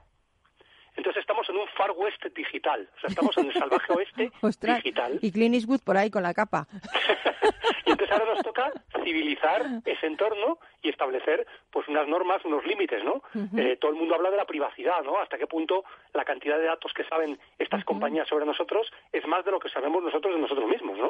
[0.95, 4.77] Entonces estamos en un far west digital, o sea, estamos en el salvaje oeste Ostras,
[4.77, 5.19] digital.
[5.21, 6.67] y Clint Eastwood por ahí con la capa.
[7.87, 8.71] Y entonces ahora nos toca
[9.03, 13.21] civilizar ese entorno y establecer pues unas normas, unos límites, ¿no?
[13.57, 15.19] Eh, todo el mundo habla de la privacidad, ¿no?
[15.19, 19.45] Hasta qué punto la cantidad de datos que saben estas compañías sobre nosotros es más
[19.45, 21.09] de lo que sabemos nosotros de nosotros mismos, ¿no?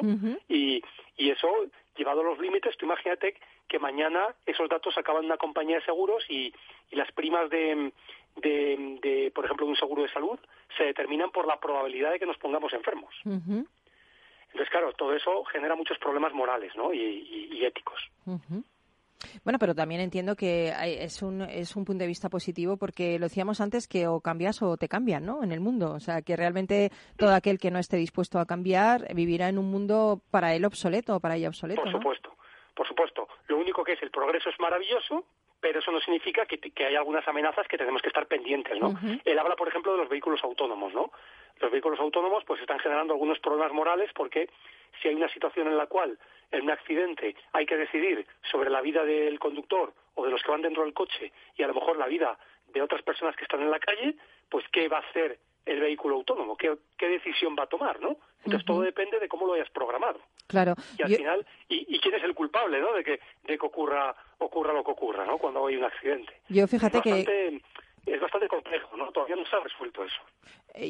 [0.50, 0.84] Y,
[1.18, 1.48] y eso,
[1.96, 3.36] llevado a los límites, tú imagínate
[3.70, 6.54] que mañana esos datos acaban en una compañía de seguros y,
[6.92, 7.92] y las primas de,
[8.38, 10.40] de, de, por ejemplo, de un seguro de salud
[10.78, 13.14] se determinan por la probabilidad de que nos pongamos enfermos.
[13.26, 16.94] Entonces, claro, todo eso genera muchos problemas morales ¿no?
[16.94, 18.00] y, y- y éticos.
[19.44, 23.26] Bueno, pero también entiendo que es un, es un punto de vista positivo porque lo
[23.26, 25.44] decíamos antes que o cambias o te cambian, ¿no?
[25.44, 25.94] En el mundo.
[25.94, 29.72] O sea, que realmente todo aquel que no esté dispuesto a cambiar vivirá en un
[29.72, 31.98] mundo para él obsoleto o para ella obsoleto, Por ¿no?
[31.98, 32.36] supuesto,
[32.76, 33.28] por supuesto.
[33.48, 35.26] Lo único que es el progreso es maravilloso,
[35.66, 38.94] pero eso no significa que, que hay algunas amenazas que tenemos que estar pendientes, ¿no?
[39.26, 41.12] Él habla, por ejemplo, de los vehículos autónomos, ¿no?
[41.60, 44.48] Los vehículos autónomos pues están generando algunos problemas morales porque
[45.02, 46.20] si hay una situación en la cual
[46.52, 50.52] en un accidente hay que decidir sobre la vida del conductor o de los que
[50.52, 53.64] van dentro del coche y a lo mejor la vida de otras personas que están
[53.64, 54.14] en la calle,
[54.50, 58.18] pues qué va a hacer el vehículo autónomo, qué, qué decisión va a tomar, ¿no?
[58.44, 60.20] Entonces todo depende de cómo lo hayas programado.
[60.48, 60.76] Claro.
[60.98, 63.66] y al Yo- final y, y quién es el culpable no de que de que
[63.66, 66.32] ocurra ocurra lo que ocurra no cuando hay un accidente.
[66.50, 67.62] Yo fíjate es que bastante,
[68.06, 70.22] es bastante complejo no todavía no se ha resuelto eso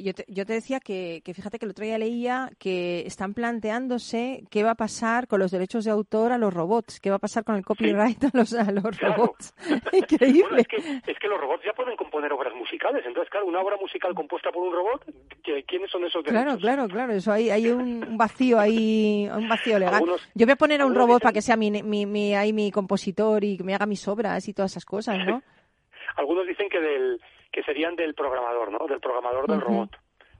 [0.03, 3.33] Yo te, yo te decía que, que fíjate que el otro día leía que están
[3.33, 7.17] planteándose qué va a pasar con los derechos de autor a los robots, qué va
[7.17, 9.53] a pasar con el copyright a los, a los robots.
[9.91, 10.41] Increíble.
[10.41, 10.77] Bueno, es que,
[11.11, 14.51] es que los robots ya pueden componer obras musicales entonces claro una obra musical compuesta
[14.51, 15.05] por un robot
[15.43, 16.61] ¿qué- quiénes son esos Claro, derechos?
[16.61, 17.13] claro, claro.
[17.13, 19.95] Eso hay, hay un vacío ahí, un vacío legal.
[19.95, 22.33] Algunos- Yo voy a poner a un robot dicen- para que sea mi, mi, mi,
[22.35, 25.41] ahí mi compositor y que me haga mis obras y todas esas cosas, ¿no?
[26.17, 27.21] algunos dicen que del
[27.55, 29.91] que serían del programador no del programador del robot.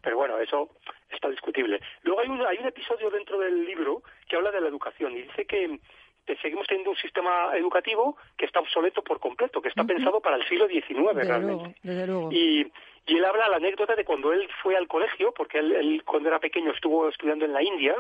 [0.02, 0.70] Pero bueno eso
[1.10, 1.80] está discutible.
[2.04, 5.22] Luego hay un hay un episodio dentro del libro que habla de la educación y
[5.22, 5.80] dice que
[6.26, 10.36] que seguimos teniendo un sistema educativo que está obsoleto por completo, que está pensado para
[10.36, 11.64] el siglo XIX Desde realmente.
[11.64, 12.32] luego, desde luego.
[12.32, 12.72] Y,
[13.06, 16.28] y él habla la anécdota de cuando él fue al colegio, porque él, él cuando
[16.30, 17.96] era pequeño estuvo estudiando en la India,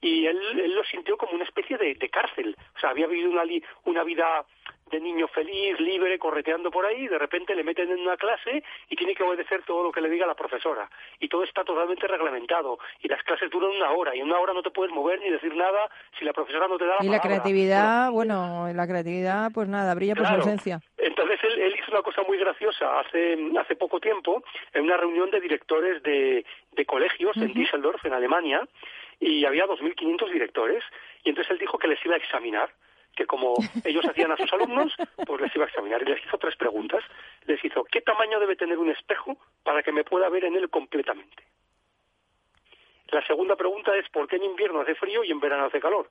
[0.00, 2.56] y él, él lo sintió como una especie de, de cárcel.
[2.76, 4.44] O sea, había vivido una, li- una vida
[4.90, 8.64] de niño feliz, libre, correteando por ahí, y de repente le meten en una clase
[8.88, 10.90] y tiene que obedecer todo lo que le diga la profesora.
[11.20, 12.78] Y todo está totalmente reglamentado.
[13.00, 15.30] Y las clases duran una hora, y en una hora no te puedes mover ni
[15.30, 19.52] decir nada si la profesora no te da la Y la creatividad, bueno, la creatividad,
[19.54, 20.80] pues nada, brilla por su ausencia.
[20.98, 24.42] Entonces él, él hizo una cosa muy graciosa hace, hace poco tiempo
[24.72, 28.66] en una reunión de directores de, de colegios en Düsseldorf, en Alemania,
[29.20, 30.82] y había 2.500 directores,
[31.22, 32.72] y entonces él dijo que les iba a examinar,
[33.14, 33.54] que como
[33.84, 34.94] ellos hacían a sus alumnos,
[35.26, 36.02] pues les iba a examinar.
[36.02, 37.04] Y les hizo tres preguntas.
[37.46, 40.70] Les hizo, ¿qué tamaño debe tener un espejo para que me pueda ver en él
[40.70, 41.44] completamente?
[43.08, 46.08] La segunda pregunta es, ¿por qué en invierno hace frío y en verano hace calor?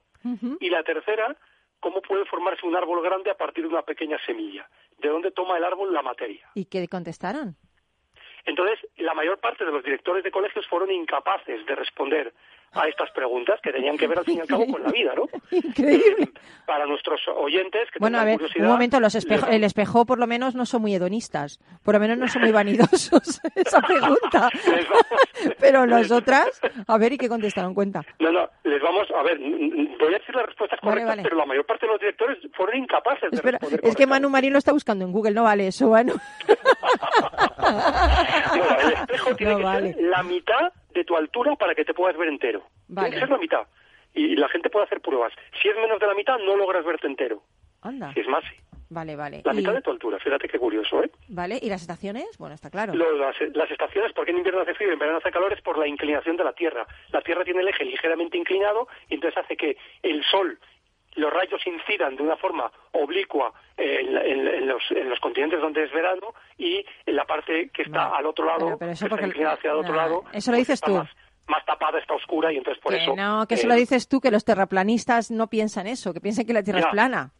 [0.59, 1.35] Y la tercera,
[1.79, 4.69] ¿cómo puede formarse un árbol grande a partir de una pequeña semilla?
[4.97, 6.49] ¿De dónde toma el árbol la materia?
[6.55, 7.55] ¿Y qué contestaron?
[8.45, 12.33] Entonces, la mayor parte de los directores de colegios fueron incapaces de responder
[12.73, 15.13] a estas preguntas que tenían que ver al fin y al cabo con la vida,
[15.15, 15.23] ¿no?
[15.51, 16.29] Increíble.
[16.65, 18.65] Para nuestros oyentes que Bueno, a ver, curiosidad.
[18.65, 21.99] un momento, los espejo- el espejo por lo menos no son muy hedonistas, por lo
[21.99, 24.49] menos no son muy vanidosos, esa pregunta.
[25.59, 27.73] Pero las otras, a ver, ¿y qué contestaron?
[27.73, 28.03] Cuenta.
[28.19, 31.23] No, no, les vamos a ver, voy a decir las respuestas Vale, correctas, vale.
[31.23, 33.79] pero la mayor parte de los directores fueron incapaces de Espera, responder.
[33.83, 36.13] es que Manu Marín lo está buscando en Google, no vale eso, Manu.
[38.49, 39.93] Bueno, el espejo tiene No que vale.
[39.93, 42.63] ser la mitad de tu altura para que te puedas ver entero.
[42.87, 43.09] Vale.
[43.09, 43.67] Tiene que ser la mitad.
[44.13, 45.31] Y la gente puede hacer pruebas.
[45.61, 47.43] Si es menos de la mitad, no logras verte entero.
[47.81, 48.11] Anda.
[48.13, 48.55] Si es más, sí.
[48.91, 49.43] Vale, vale.
[49.45, 50.17] La Y, mitad de tu altura.
[50.17, 51.11] Fíjate qué curioso, ¿eh?
[51.27, 52.25] vale, ¿y las estaciones?
[52.39, 52.95] Bueno, está claro.
[52.95, 55.61] Lo- las, las estaciones, porque en invierno hace frío y en verano hace calor, es
[55.61, 56.87] por la inclinación de la Tierra.
[57.11, 60.57] La Tierra tiene el eje ligeramente inclinado y entonces hace que el Sol
[61.15, 65.83] los rayos incidan de una forma oblicua en, en- en los, en los continentes donde
[65.83, 69.05] es verano y en la parte que está al otro lado, pero- pero eso que
[69.07, 70.95] está porque- inclinada hacia el otro nah, lado, eso lo pues dices tú.
[70.95, 71.09] Más,
[71.47, 73.15] más tapada, está oscura y entonces por que eso...
[73.15, 76.45] no, que eh, eso lo dices tú, que los terraplanistas no piensan eso, que piensan
[76.45, 77.31] que la Tierra es plana.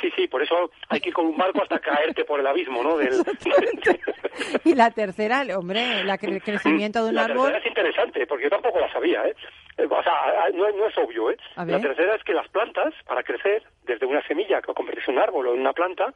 [0.00, 2.82] Sí, sí, por eso hay que ir con un barco hasta caerte por el abismo,
[2.82, 2.96] ¿no?
[2.98, 3.14] Del,
[4.64, 7.44] Y la tercera, hombre, la cre- el crecimiento de un la árbol.
[7.52, 9.34] tercera es interesante, porque yo tampoco la sabía, ¿eh?
[9.78, 11.36] Eh, O sea, no, no es obvio, ¿eh?
[11.56, 15.22] La tercera es que las plantas, para crecer, desde una semilla que convertirse en un
[15.22, 16.12] árbol o en una planta,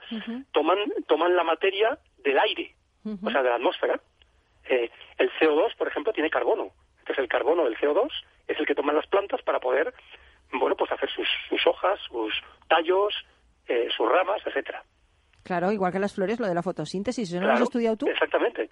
[0.52, 2.74] toman, toman la materia del aire,
[3.24, 4.00] o sea, de la atmósfera.
[4.68, 6.70] Eh, el CO2, por ejemplo, tiene carbono.
[6.98, 8.08] Entonces, el carbono del CO2
[8.48, 9.94] es el que toman las plantas para poder,
[10.52, 12.34] bueno, pues hacer sus, sus hojas, sus
[12.68, 13.14] tallos,
[13.68, 14.82] eh, sus ramas, etcétera.
[15.44, 17.96] Claro, igual que las flores, lo de la fotosíntesis, ¿eso no lo has Claro, estudiado
[17.96, 18.06] tú?
[18.08, 18.68] Exactamente,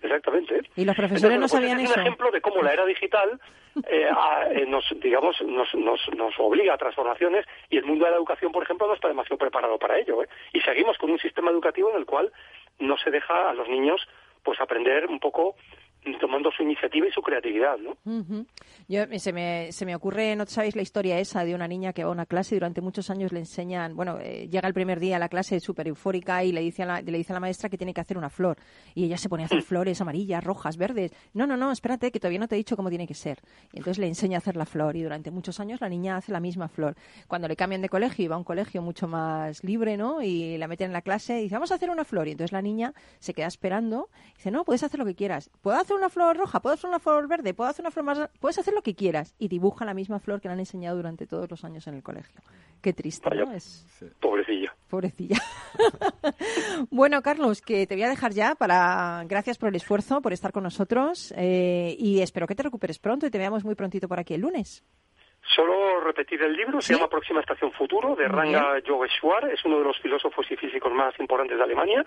[0.00, 0.60] exactamente.
[0.76, 2.00] Y los profesores Entonces, no pues sabían este es eso.
[2.00, 3.40] un ejemplo de cómo la era digital
[3.88, 8.10] eh, a- eh, nos, digamos, nos, nos, nos obliga a transformaciones y el mundo de
[8.10, 10.22] la educación, por ejemplo, no está demasiado preparado para ello.
[10.22, 10.28] ¿eh?
[10.52, 12.32] Y seguimos con un sistema educativo en el cual
[12.78, 14.00] no se deja a los niños
[14.42, 15.56] pues aprender un poco
[16.20, 17.96] tomando su iniciativa y su creatividad, ¿no?
[18.04, 18.46] Ujú.
[18.88, 22.04] Yo, se, me, se me ocurre, ¿no sabéis la historia esa de una niña que
[22.04, 25.00] va a una clase y durante muchos años le enseñan, bueno, eh, llega el primer
[25.00, 27.40] día a la clase súper eufórica y le dice, a la, le dice a la
[27.40, 28.56] maestra que tiene que hacer una flor.
[28.94, 31.12] Y ella se pone a hacer flores amarillas, rojas, verdes.
[31.34, 33.40] No, no, no, espérate, que todavía no te he dicho cómo tiene que ser.
[33.72, 36.32] Y entonces le enseña a hacer la flor y durante muchos años la niña hace
[36.32, 36.94] la misma flor.
[37.26, 40.22] Cuando le cambian de colegio y va a un colegio mucho más libre, ¿no?
[40.22, 42.28] Y la meten en la clase y dice, vamos a hacer una flor.
[42.28, 45.50] Y entonces la niña se queda esperando y dice, no, puedes hacer lo que quieras.
[45.62, 46.60] ¿Puedo hacer una flor roja?
[46.60, 47.54] ¿Puedo hacer una flor verde?
[47.54, 48.30] ¿Puedo hacer una flor más...?
[48.40, 49.34] Puedes hacer lo que quieras.
[49.38, 52.02] Y dibuja la misma flor que le han enseñado durante todos los años en el
[52.02, 52.40] colegio.
[52.82, 53.52] Qué triste, ¿no?
[53.52, 53.86] Es
[54.20, 54.74] Pobrecilla.
[54.88, 55.36] pobrecilla.
[56.90, 59.24] bueno, Carlos, que te voy a dejar ya para...
[59.26, 63.26] Gracias por el esfuerzo, por estar con nosotros eh, y espero que te recuperes pronto
[63.26, 64.84] y te veamos muy prontito por aquí el lunes.
[65.54, 69.84] Solo repetir el libro, se llama Próxima Estación Futuro, de Ranga Yogeshwar, es uno de
[69.84, 72.04] los filósofos y físicos más importantes de Alemania,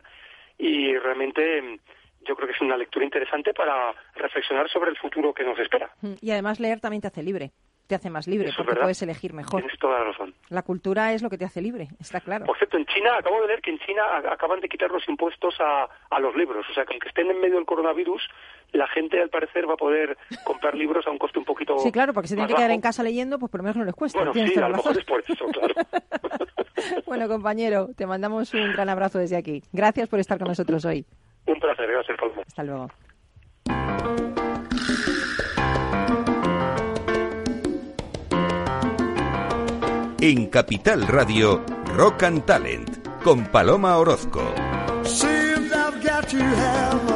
[0.58, 1.80] y realmente
[2.28, 5.89] yo creo que es una lectura interesante para reflexionar sobre el futuro que nos espera.
[6.01, 7.51] Mm, Y además leer también te hace libre,
[7.88, 8.84] te hace más libre Eso porque verdad.
[8.84, 9.61] puedes elegir mejor.
[9.61, 10.36] Tienes toda la razón.
[10.49, 12.45] La cultura es lo que te hace libre, está claro.
[12.45, 15.55] Por cierto, en China, acabo de leer que en China acaban de quitar los impuestos
[15.59, 18.22] a, a los libros, o sea que aunque estén en medio del coronavirus,
[18.74, 21.91] la gente al parecer va a poder comprar libros a un coste un poquito Sí,
[21.91, 23.86] claro, porque se tienen más que quedar en casa leyendo, pues por lo menos no
[23.86, 24.20] les cuesta.
[24.20, 25.74] Bueno, sí, a lo mejor es por eso, claro.
[27.05, 29.61] Bueno, compañero, te mandamos un gran abrazo desde aquí.
[29.74, 31.05] Gracias por estar con nosotros hoy.
[31.50, 32.43] Un placer, gracias, Paloma.
[32.47, 32.89] Hasta luego.
[40.22, 41.64] En Capital Radio,
[41.95, 44.54] Rock and Talent, con Paloma Orozco.
[45.72, 47.09] I've got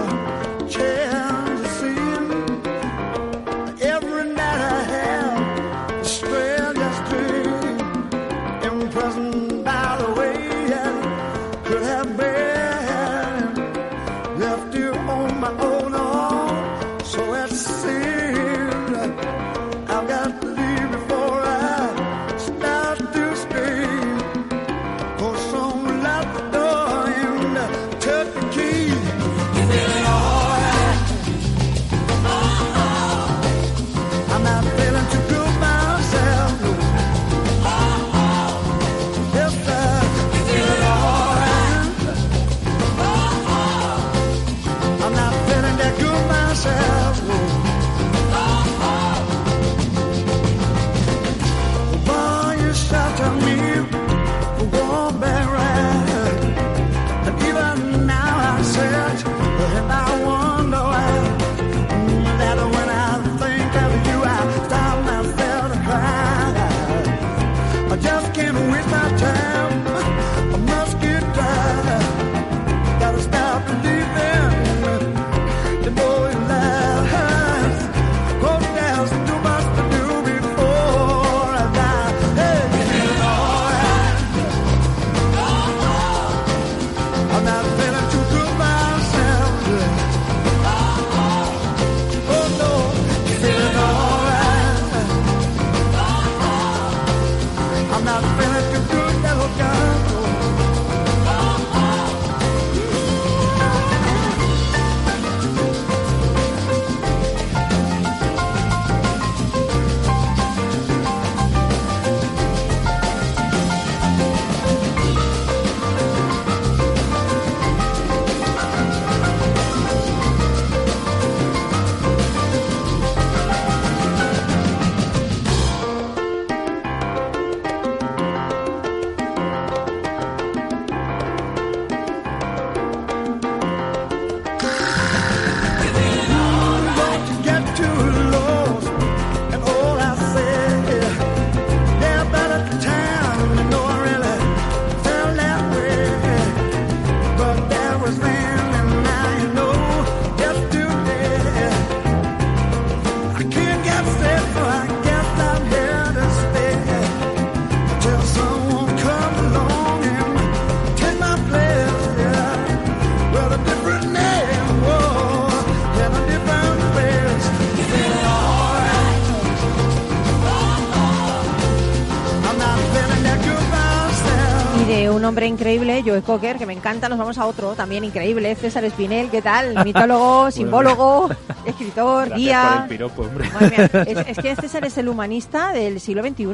[175.13, 177.07] un hombre increíble, Joe Cocker, que me encanta.
[177.09, 179.75] Nos vamos a otro también increíble, César Espinel, ¿qué tal?
[179.85, 181.29] Mitólogo, simbólogo,
[181.65, 182.69] escritor, Gracias guía.
[182.73, 183.49] por el piropo, hombre.
[183.51, 186.45] Madre mía, es, es que César es el humanista del siglo XXI,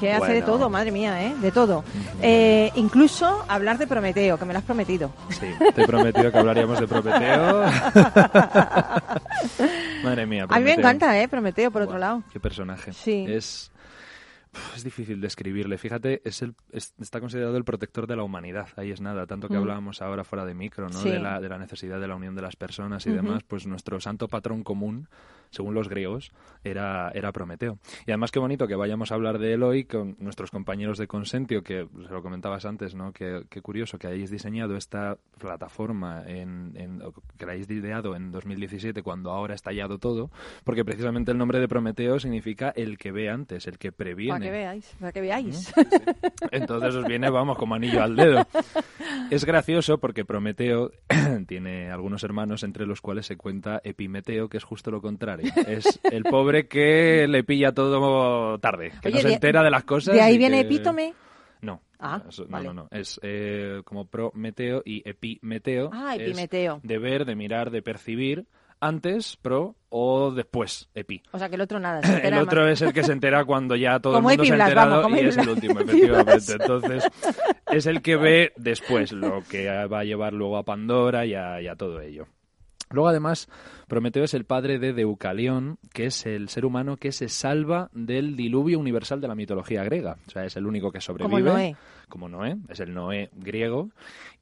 [0.00, 1.34] que hace de todo, madre mía, ¿eh?
[1.40, 1.84] De todo.
[2.22, 5.10] Eh, incluso hablar de Prometeo, que me lo has prometido.
[5.30, 7.62] Sí, te he prometido que hablaríamos de Prometeo.
[10.02, 10.78] Madre mía, A mí me Prometeo.
[10.78, 11.28] encanta, ¿eh?
[11.28, 12.22] Prometeo, por otro lado.
[12.32, 12.92] Qué personaje.
[12.92, 13.24] Sí.
[13.28, 13.70] Es,
[14.74, 15.78] es difícil describirle.
[15.78, 18.68] Fíjate, es el, es- está considerado el protector de la humanidad.
[18.76, 19.26] Ahí es nada.
[19.26, 19.58] Tanto que Mm.
[19.58, 21.00] hablábamos ahora fuera de micro, ¿no?
[21.00, 21.08] Sí.
[21.10, 23.42] De, la, de la necesidad de la unión de las personas y demás.
[23.44, 25.08] Pues nuestro santo patrón común,
[25.54, 26.32] según los griegos,
[26.64, 27.78] era, era Prometeo.
[28.06, 31.06] Y además qué bonito que vayamos a hablar de él hoy con nuestros compañeros de
[31.06, 33.12] Consentio, que se lo comentabas antes, ¿no?
[33.12, 37.02] Qué, qué curioso que hayáis diseñado esta plataforma, en, en-
[37.38, 40.30] que la hayáis ideado en 2017, cuando ahora ha estallado todo,
[40.64, 44.32] porque precisamente el nombre de Prometeo significa el que ve antes, el que previene.
[44.32, 45.72] Para que veáis, para que veáis.
[46.50, 48.46] Entonces os viene, vamos, como anillo al dedo.
[49.30, 50.90] Es gracioso porque Prometeo
[51.46, 55.43] tiene algunos hermanos entre los cuales se cuenta Epimeteo, que es justo lo contrario.
[55.66, 59.70] Es el pobre que le pilla todo tarde, que Oye, no se de- entera de
[59.70, 60.14] las cosas.
[60.14, 61.14] ¿De ahí viene que- epítome?
[61.62, 61.80] No.
[61.98, 62.66] Ah, no, vale.
[62.68, 62.88] no, no.
[62.90, 65.90] Es eh, como Prometeo y Epimeteo.
[65.92, 66.80] Ah, es epimeteo.
[66.82, 68.46] de ver, de mirar, de percibir.
[68.80, 71.22] Antes, pro, o después, epi.
[71.32, 72.02] O sea, que el otro nada.
[72.02, 72.72] se El otro más.
[72.72, 75.22] es el que se entera cuando ya todo Como el mundo se ha enterado vamos,
[75.22, 76.52] y es el último, efectivamente.
[76.52, 77.04] Entonces,
[77.72, 81.62] es el que ve después lo que va a llevar luego a Pandora y a,
[81.62, 82.26] y a todo ello.
[82.90, 83.48] Luego, además,
[83.88, 88.36] Prometeo es el padre de Deucalión, que es el ser humano que se salva del
[88.36, 90.16] diluvio universal de la mitología griega.
[90.26, 91.42] O sea, es el único que sobrevive.
[91.42, 91.76] Noé.
[92.08, 93.90] Como Noé, es el Noé griego.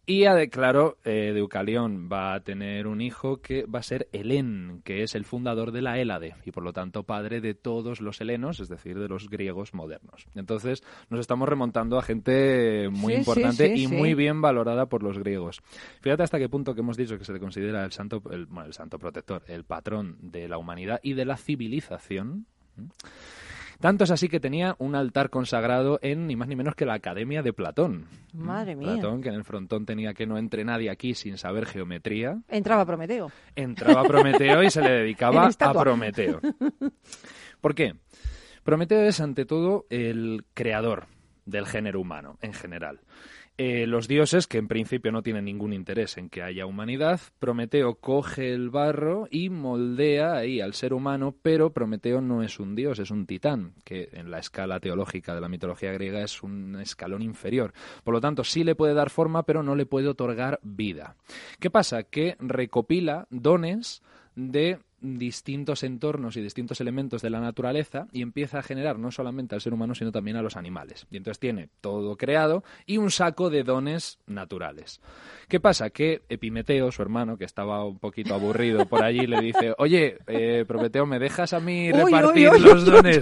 [0.04, 5.04] Y claro, eh, Deucalión va a tener un hijo que va a ser Helén, que
[5.04, 8.58] es el fundador de la Hélade y por lo tanto padre de todos los helenos,
[8.58, 10.26] es decir, de los griegos modernos.
[10.34, 14.86] Entonces nos estamos remontando a gente muy Sí, importante sí, sí, y muy bien valorada
[14.86, 15.60] por los griegos.
[16.00, 18.66] Fíjate hasta qué punto que hemos dicho que se le considera el santo, el, bueno,
[18.66, 22.46] el santo protector, el patrón de la humanidad y de la civilización.
[23.80, 26.94] Tanto es así que tenía un altar consagrado en ni más ni menos que la
[26.94, 28.06] Academia de Platón.
[28.32, 28.92] Madre mía.
[28.92, 32.40] Platón, que en el frontón tenía que no entre nadie aquí sin saber geometría.
[32.48, 33.32] Entraba Prometeo.
[33.56, 35.72] Entraba Prometeo y se le dedicaba a.
[35.72, 36.40] Prometeo.
[37.60, 37.94] ¿Por qué?
[38.62, 41.06] Prometeo es ante todo el creador
[41.44, 43.00] del género humano en general.
[43.64, 47.94] Eh, los dioses, que en principio no tienen ningún interés en que haya humanidad, Prometeo
[47.94, 52.98] coge el barro y moldea ahí al ser humano, pero Prometeo no es un dios,
[52.98, 57.22] es un titán, que en la escala teológica de la mitología griega es un escalón
[57.22, 57.72] inferior.
[58.02, 61.14] Por lo tanto, sí le puede dar forma, pero no le puede otorgar vida.
[61.60, 62.02] ¿Qué pasa?
[62.02, 64.02] Que recopila dones
[64.34, 69.54] de distintos entornos y distintos elementos de la naturaleza y empieza a generar no solamente
[69.54, 71.06] al ser humano sino también a los animales.
[71.10, 75.00] Y entonces tiene todo creado y un saco de dones naturales.
[75.48, 75.90] ¿Qué pasa?
[75.90, 80.64] Que Epimeteo, su hermano, que estaba un poquito aburrido por allí, le dice, oye, eh,
[80.66, 83.20] Prometeo, ¿me dejas a mí Uy, repartir uy, los dones?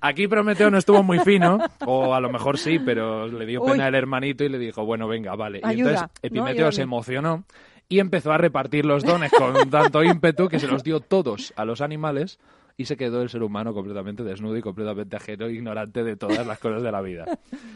[0.00, 3.88] Aquí Prometeo no estuvo muy fino, o a lo mejor sí, pero le dio pena
[3.88, 5.60] el hermanito y le dijo, bueno, venga, vale.
[5.64, 6.10] Y entonces ¿no?
[6.22, 7.44] Epimeteo se emocionó
[7.88, 11.64] y empezó a repartir los dones con tanto ímpetu que se los dio todos a
[11.64, 12.38] los animales
[12.76, 16.46] y se quedó el ser humano completamente desnudo y completamente ajeno e ignorante de todas
[16.46, 17.24] las cosas de la vida.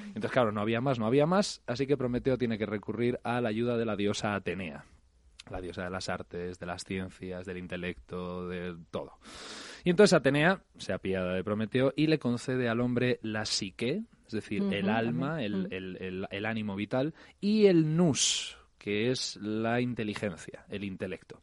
[0.08, 3.40] Entonces, claro, no había más, no había más, así que Prometeo tiene que recurrir a
[3.40, 4.84] la ayuda de la diosa Atenea,
[5.50, 9.18] la diosa de las artes, de las ciencias, del intelecto, de todo.
[9.82, 14.32] Y entonces Atenea se apiada de Prometeo y le concede al hombre la psique, es
[14.32, 15.68] decir, el alma, el, ujú.
[15.74, 21.40] el- el- el ánimo vital, y el nous, que es la inteligencia, el intelecto.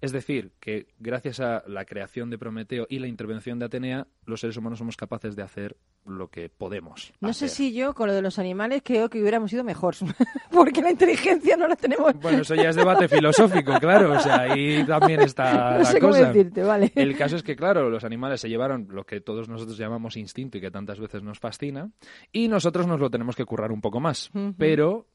[0.00, 4.40] Es decir, que gracias a la creación de Prometeo y la intervención de Atenea, los
[4.40, 7.12] seres humanos somos capaces de hacer lo que podemos.
[7.20, 9.94] No sé si yo con lo de los animales creo que hubiéramos sido mejor,
[10.50, 12.14] porque la inteligencia no la tenemos.
[12.20, 14.14] Bueno, eso ya es debate filosófico, claro.
[14.14, 16.32] O sea, ahí también está No la sé cómo cosa.
[16.32, 16.90] decirte, vale.
[16.96, 20.58] El caso es que, claro, los animales se llevaron lo que todos nosotros llamamos instinto
[20.58, 21.92] y que tantas veces nos fascina,
[22.32, 24.32] y nosotros nos lo tenemos que currar un poco más.
[24.58, 25.06] Pero,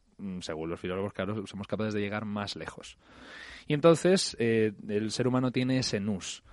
[0.42, 2.98] según los filólogos, claro, somos capaces de llegar más lejos.
[3.68, 6.44] Y entonces, eh, el ser humano tiene ese nous.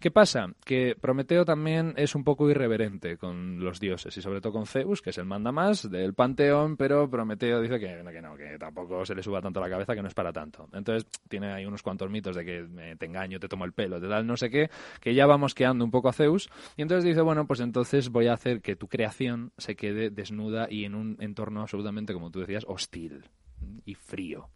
[0.00, 0.46] ¿Qué pasa?
[0.64, 5.02] Que Prometeo también es un poco irreverente con los dioses y sobre todo con Zeus,
[5.02, 9.14] que es el manda más del panteón, pero Prometeo dice que, no, que tampoco se
[9.14, 10.70] le suba tanto la cabeza, que no es para tanto.
[10.72, 14.00] Entonces tiene ahí unos cuantos mitos de que eh, te engaño, te tomo el pelo,
[14.00, 14.70] te tal, no sé qué,
[15.02, 16.48] que ya va mosqueando un poco a Zeus.
[16.78, 20.66] Y entonces dice, bueno, pues entonces voy a hacer que tu creación se quede desnuda
[20.70, 23.24] y en un entorno absolutamente, como tú decías, hostil.
[23.84, 24.48] Y frío.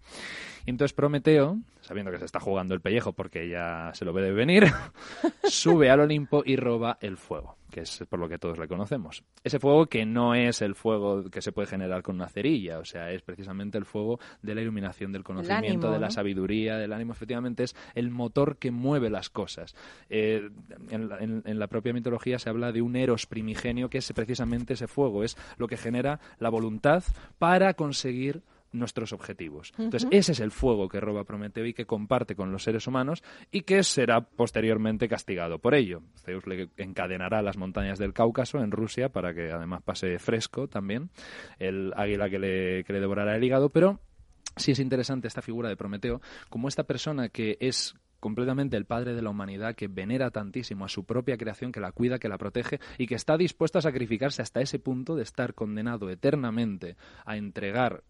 [0.67, 4.23] Y entonces Prometeo, sabiendo que se está jugando el pellejo porque ya se lo ve
[4.23, 4.65] de venir,
[5.45, 9.23] sube al Olimpo y roba el fuego, que es por lo que todos le conocemos.
[9.43, 12.85] Ese fuego que no es el fuego que se puede generar con una cerilla, o
[12.87, 16.95] sea, es precisamente el fuego de la iluminación, del conocimiento, ánimo, de la sabiduría, del
[16.95, 19.75] ánimo, efectivamente es el motor que mueve las cosas.
[20.09, 20.49] Eh,
[20.89, 24.11] en, la, en- en la propia mitología se habla de un eros primigenio que es
[24.15, 27.03] precisamente ese fuego, es lo que genera la voluntad
[27.39, 28.43] para conseguir
[28.75, 29.73] nuestros objetivos.
[29.79, 33.23] Entonces, ese es el fuego que roba Prometeo y que comparte con los seres humanos
[33.51, 36.03] y que será posteriormente castigado por ello.
[36.17, 40.69] Zeus le encadenará a las montañas del Cáucaso en Rusia para que además pase fresco
[40.69, 41.11] también
[41.59, 44.01] el águila que le, que le devorará el hígado, pero
[44.57, 46.21] sí es interesante esta figura de Prometeo
[46.51, 47.95] como esta persona que es
[48.25, 51.93] completamente el padre de la humanidad, que venera tantísimo a su propia creación, que la
[51.93, 55.53] cuida, que la protege y que está dispuesto a sacrificarse hasta ese punto de estar
[55.53, 56.97] condenado eternamente
[57.27, 58.03] a entregar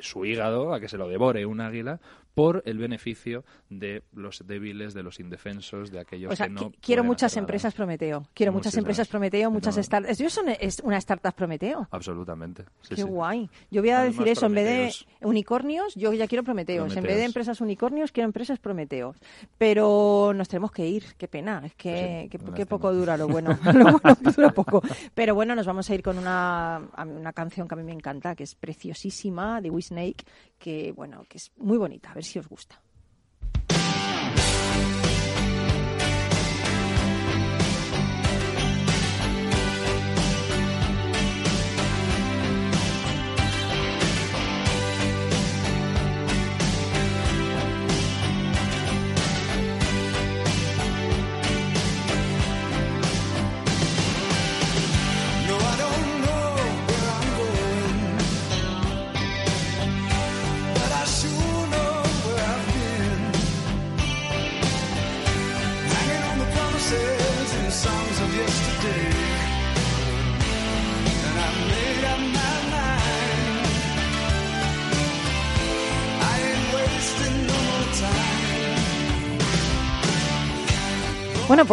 [0.00, 2.00] su hígado a que se lo devore un águila
[2.34, 6.70] por el beneficio de los débiles, de los indefensos, de aquellos O sea, que no
[6.70, 8.26] qui- quiero muchas empresas Prometeo.
[8.32, 9.82] Quiero muchas empresas Prometeo, muchas No.
[9.82, 10.18] startups.
[10.18, 11.88] ¿Yo son es una startup Prometeo?
[11.90, 12.64] Absolutamente.
[12.80, 13.08] Sí, Qué sí.
[13.08, 13.50] guay.
[13.70, 14.64] Yo voy a decir eso, en vez
[15.20, 16.96] de unicornios, yo ya quiero Prometeos.
[16.96, 19.18] En vez de empresas unicornios, quiero empresas Prometeos.
[19.58, 21.62] Pero nos tenemos que ir, qué pena.
[21.66, 23.50] Es que, que- qué poco dura lo bueno.
[23.74, 24.82] lo bueno dura poco.
[25.14, 28.34] Pero bueno, nos vamos a ir con una, una canción que a mí me encanta,
[28.34, 30.24] que es preciosísima, de We Snake,
[30.58, 32.10] que bueno, que es muy bonita.
[32.10, 32.80] A ver si os gusta.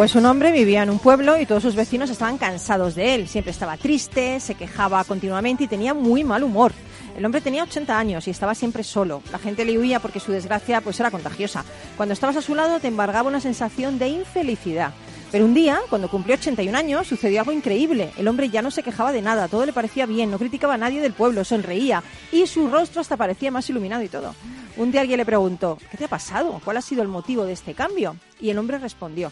[0.00, 3.28] Pues un hombre vivía en un pueblo y todos sus vecinos estaban cansados de él.
[3.28, 6.72] Siempre estaba triste, se quejaba continuamente y tenía muy mal humor.
[7.18, 9.22] El hombre tenía 80 años y estaba siempre solo.
[9.30, 11.66] La gente le huía porque su desgracia pues era contagiosa.
[11.98, 14.94] Cuando estabas a su lado te embargaba una sensación de infelicidad.
[15.30, 18.10] Pero un día, cuando cumplió 81 años, sucedió algo increíble.
[18.16, 20.78] El hombre ya no se quejaba de nada, todo le parecía bien, no criticaba a
[20.78, 24.34] nadie del pueblo, sonreía y su rostro hasta parecía más iluminado y todo.
[24.78, 26.58] Un día alguien le preguntó, ¿qué te ha pasado?
[26.64, 28.16] ¿Cuál ha sido el motivo de este cambio?
[28.40, 29.30] Y el hombre respondió,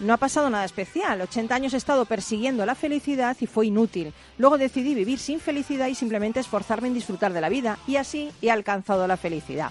[0.00, 1.20] no ha pasado nada especial.
[1.20, 4.12] 80 años he estado persiguiendo la felicidad y fue inútil.
[4.38, 8.30] Luego decidí vivir sin felicidad y simplemente esforzarme en disfrutar de la vida y así
[8.42, 9.70] he alcanzado la felicidad.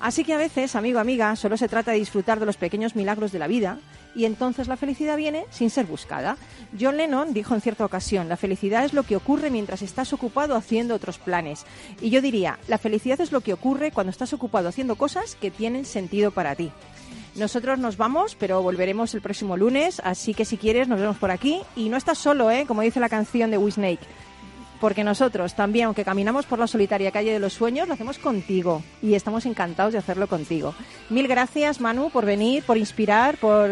[0.00, 3.30] Así que a veces, amigo, amiga, solo se trata de disfrutar de los pequeños milagros
[3.30, 3.78] de la vida
[4.16, 6.36] y entonces la felicidad viene sin ser buscada.
[6.78, 10.56] John Lennon dijo en cierta ocasión, la felicidad es lo que ocurre mientras estás ocupado
[10.56, 11.64] haciendo otros planes.
[12.00, 15.50] Y yo diría, la felicidad es lo que ocurre cuando estás ocupado haciendo cosas que
[15.50, 16.72] tienen sentido para ti.
[17.34, 21.30] Nosotros nos vamos, pero volveremos el próximo lunes, así que si quieres nos vemos por
[21.30, 21.60] aquí.
[21.76, 22.64] Y no estás solo, ¿eh?
[22.66, 24.00] como dice la canción de We Snake,
[24.80, 28.82] porque nosotros también, aunque caminamos por la solitaria calle de los sueños, lo hacemos contigo
[29.00, 30.74] y estamos encantados de hacerlo contigo.
[31.08, 33.70] Mil gracias, Manu, por venir, por inspirar, por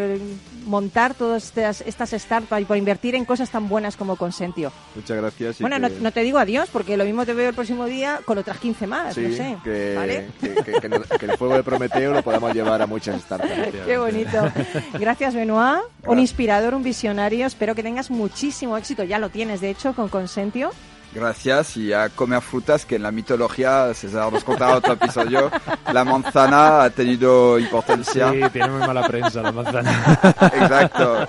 [0.65, 4.71] montar todas estas, estas startups y por invertir en cosas tan buenas como Consentio.
[4.95, 5.59] Muchas gracias.
[5.59, 7.85] y Bueno, no, que- no te digo adiós, porque lo mismo te veo el próximo
[7.85, 9.57] día con otras 15 más, Sí, no sé.
[9.63, 10.27] que, ¿Vale?
[10.39, 13.51] que- que- que no- que el fuego de Prometeo lo podamos llevar a muchas startups.
[13.85, 14.51] Qué bonito.
[14.93, 15.81] Gracias, Benoit.
[16.05, 17.45] Un inspirador, un visionario.
[17.45, 19.03] Espero que tengas muchísimo éxito.
[19.03, 20.71] Ya lo tienes, de hecho, con Consentio.
[21.13, 25.51] Gracias y a comer frutas que en la mitología, César nos contaba otro episodio,
[25.91, 28.31] la manzana ha tenido importancia.
[28.31, 30.19] Sí, tiene muy mala prensa la manzana.
[30.53, 31.27] Exacto.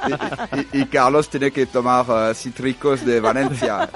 [0.53, 3.89] Y, y- y Carlos tiene que tomar eh, cítricos de Valencia.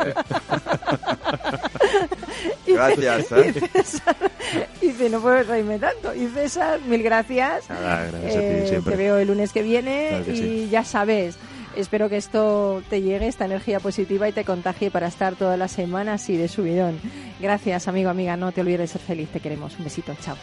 [2.66, 3.32] Gracias.
[3.32, 3.55] ¿eh?
[3.55, 4.16] Y César,
[4.80, 6.14] dice, no puedo reírme tanto.
[6.14, 7.68] Y César, mil gracias.
[7.70, 8.93] Nada, gracias a ti, Eh, siempre.
[8.97, 10.68] Te veo el lunes que viene Claro que y sí.
[10.70, 11.37] ya sabes.
[11.77, 15.72] Espero que esto te llegue, esta energía positiva y te contagie para estar todas las
[15.72, 16.99] semanas así de subidón.
[17.39, 18.37] Gracias, amigo, amiga.
[18.37, 19.29] No te olvides de ser feliz.
[19.29, 19.77] Te queremos.
[19.79, 20.14] Un besito.
[20.22, 20.37] Chao.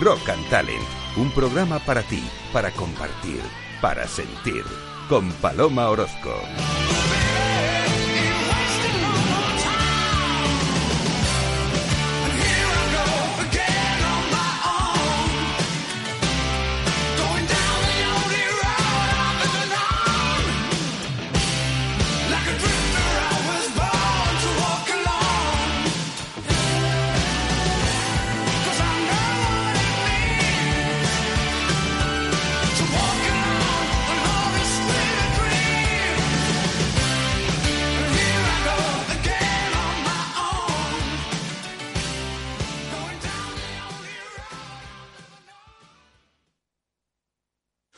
[0.00, 0.84] Rock and Talent,
[1.16, 2.22] un programa para ti,
[2.52, 3.40] para compartir,
[3.80, 4.62] para sentir,
[5.08, 6.34] con Paloma Orozco.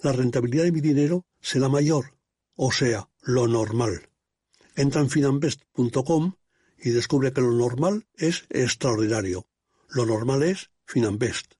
[0.00, 2.16] la rentabilidad de mi dinero será mayor,
[2.54, 4.08] o sea, lo normal.
[4.76, 6.34] Entra en finanbest.com
[6.78, 9.46] y descubre que lo normal es extraordinario.
[9.88, 11.54] Lo normal es Finanbest.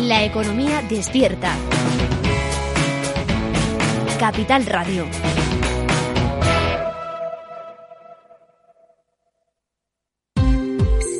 [0.00, 1.56] La economía despierta.
[4.18, 5.33] Capital Radio.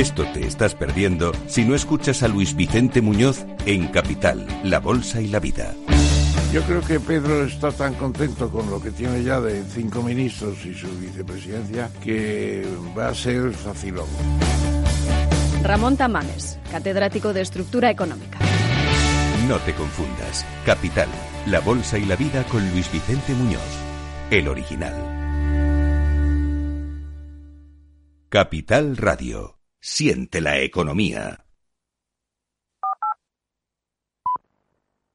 [0.00, 5.20] Esto te estás perdiendo si no escuchas a Luis Vicente Muñoz en Capital, La Bolsa
[5.20, 5.74] y la Vida.
[6.54, 10.64] Yo creo que Pedro está tan contento con lo que tiene ya de cinco ministros
[10.64, 14.08] y su vicepresidencia que va a ser facilón.
[15.62, 18.38] Ramón Tamames, catedrático de Estructura Económica.
[19.46, 20.46] No te confundas.
[20.64, 21.10] Capital,
[21.44, 23.60] La Bolsa y la Vida con Luis Vicente Muñoz,
[24.30, 24.94] el original.
[28.30, 29.59] Capital Radio.
[29.80, 31.44] Siente la economía.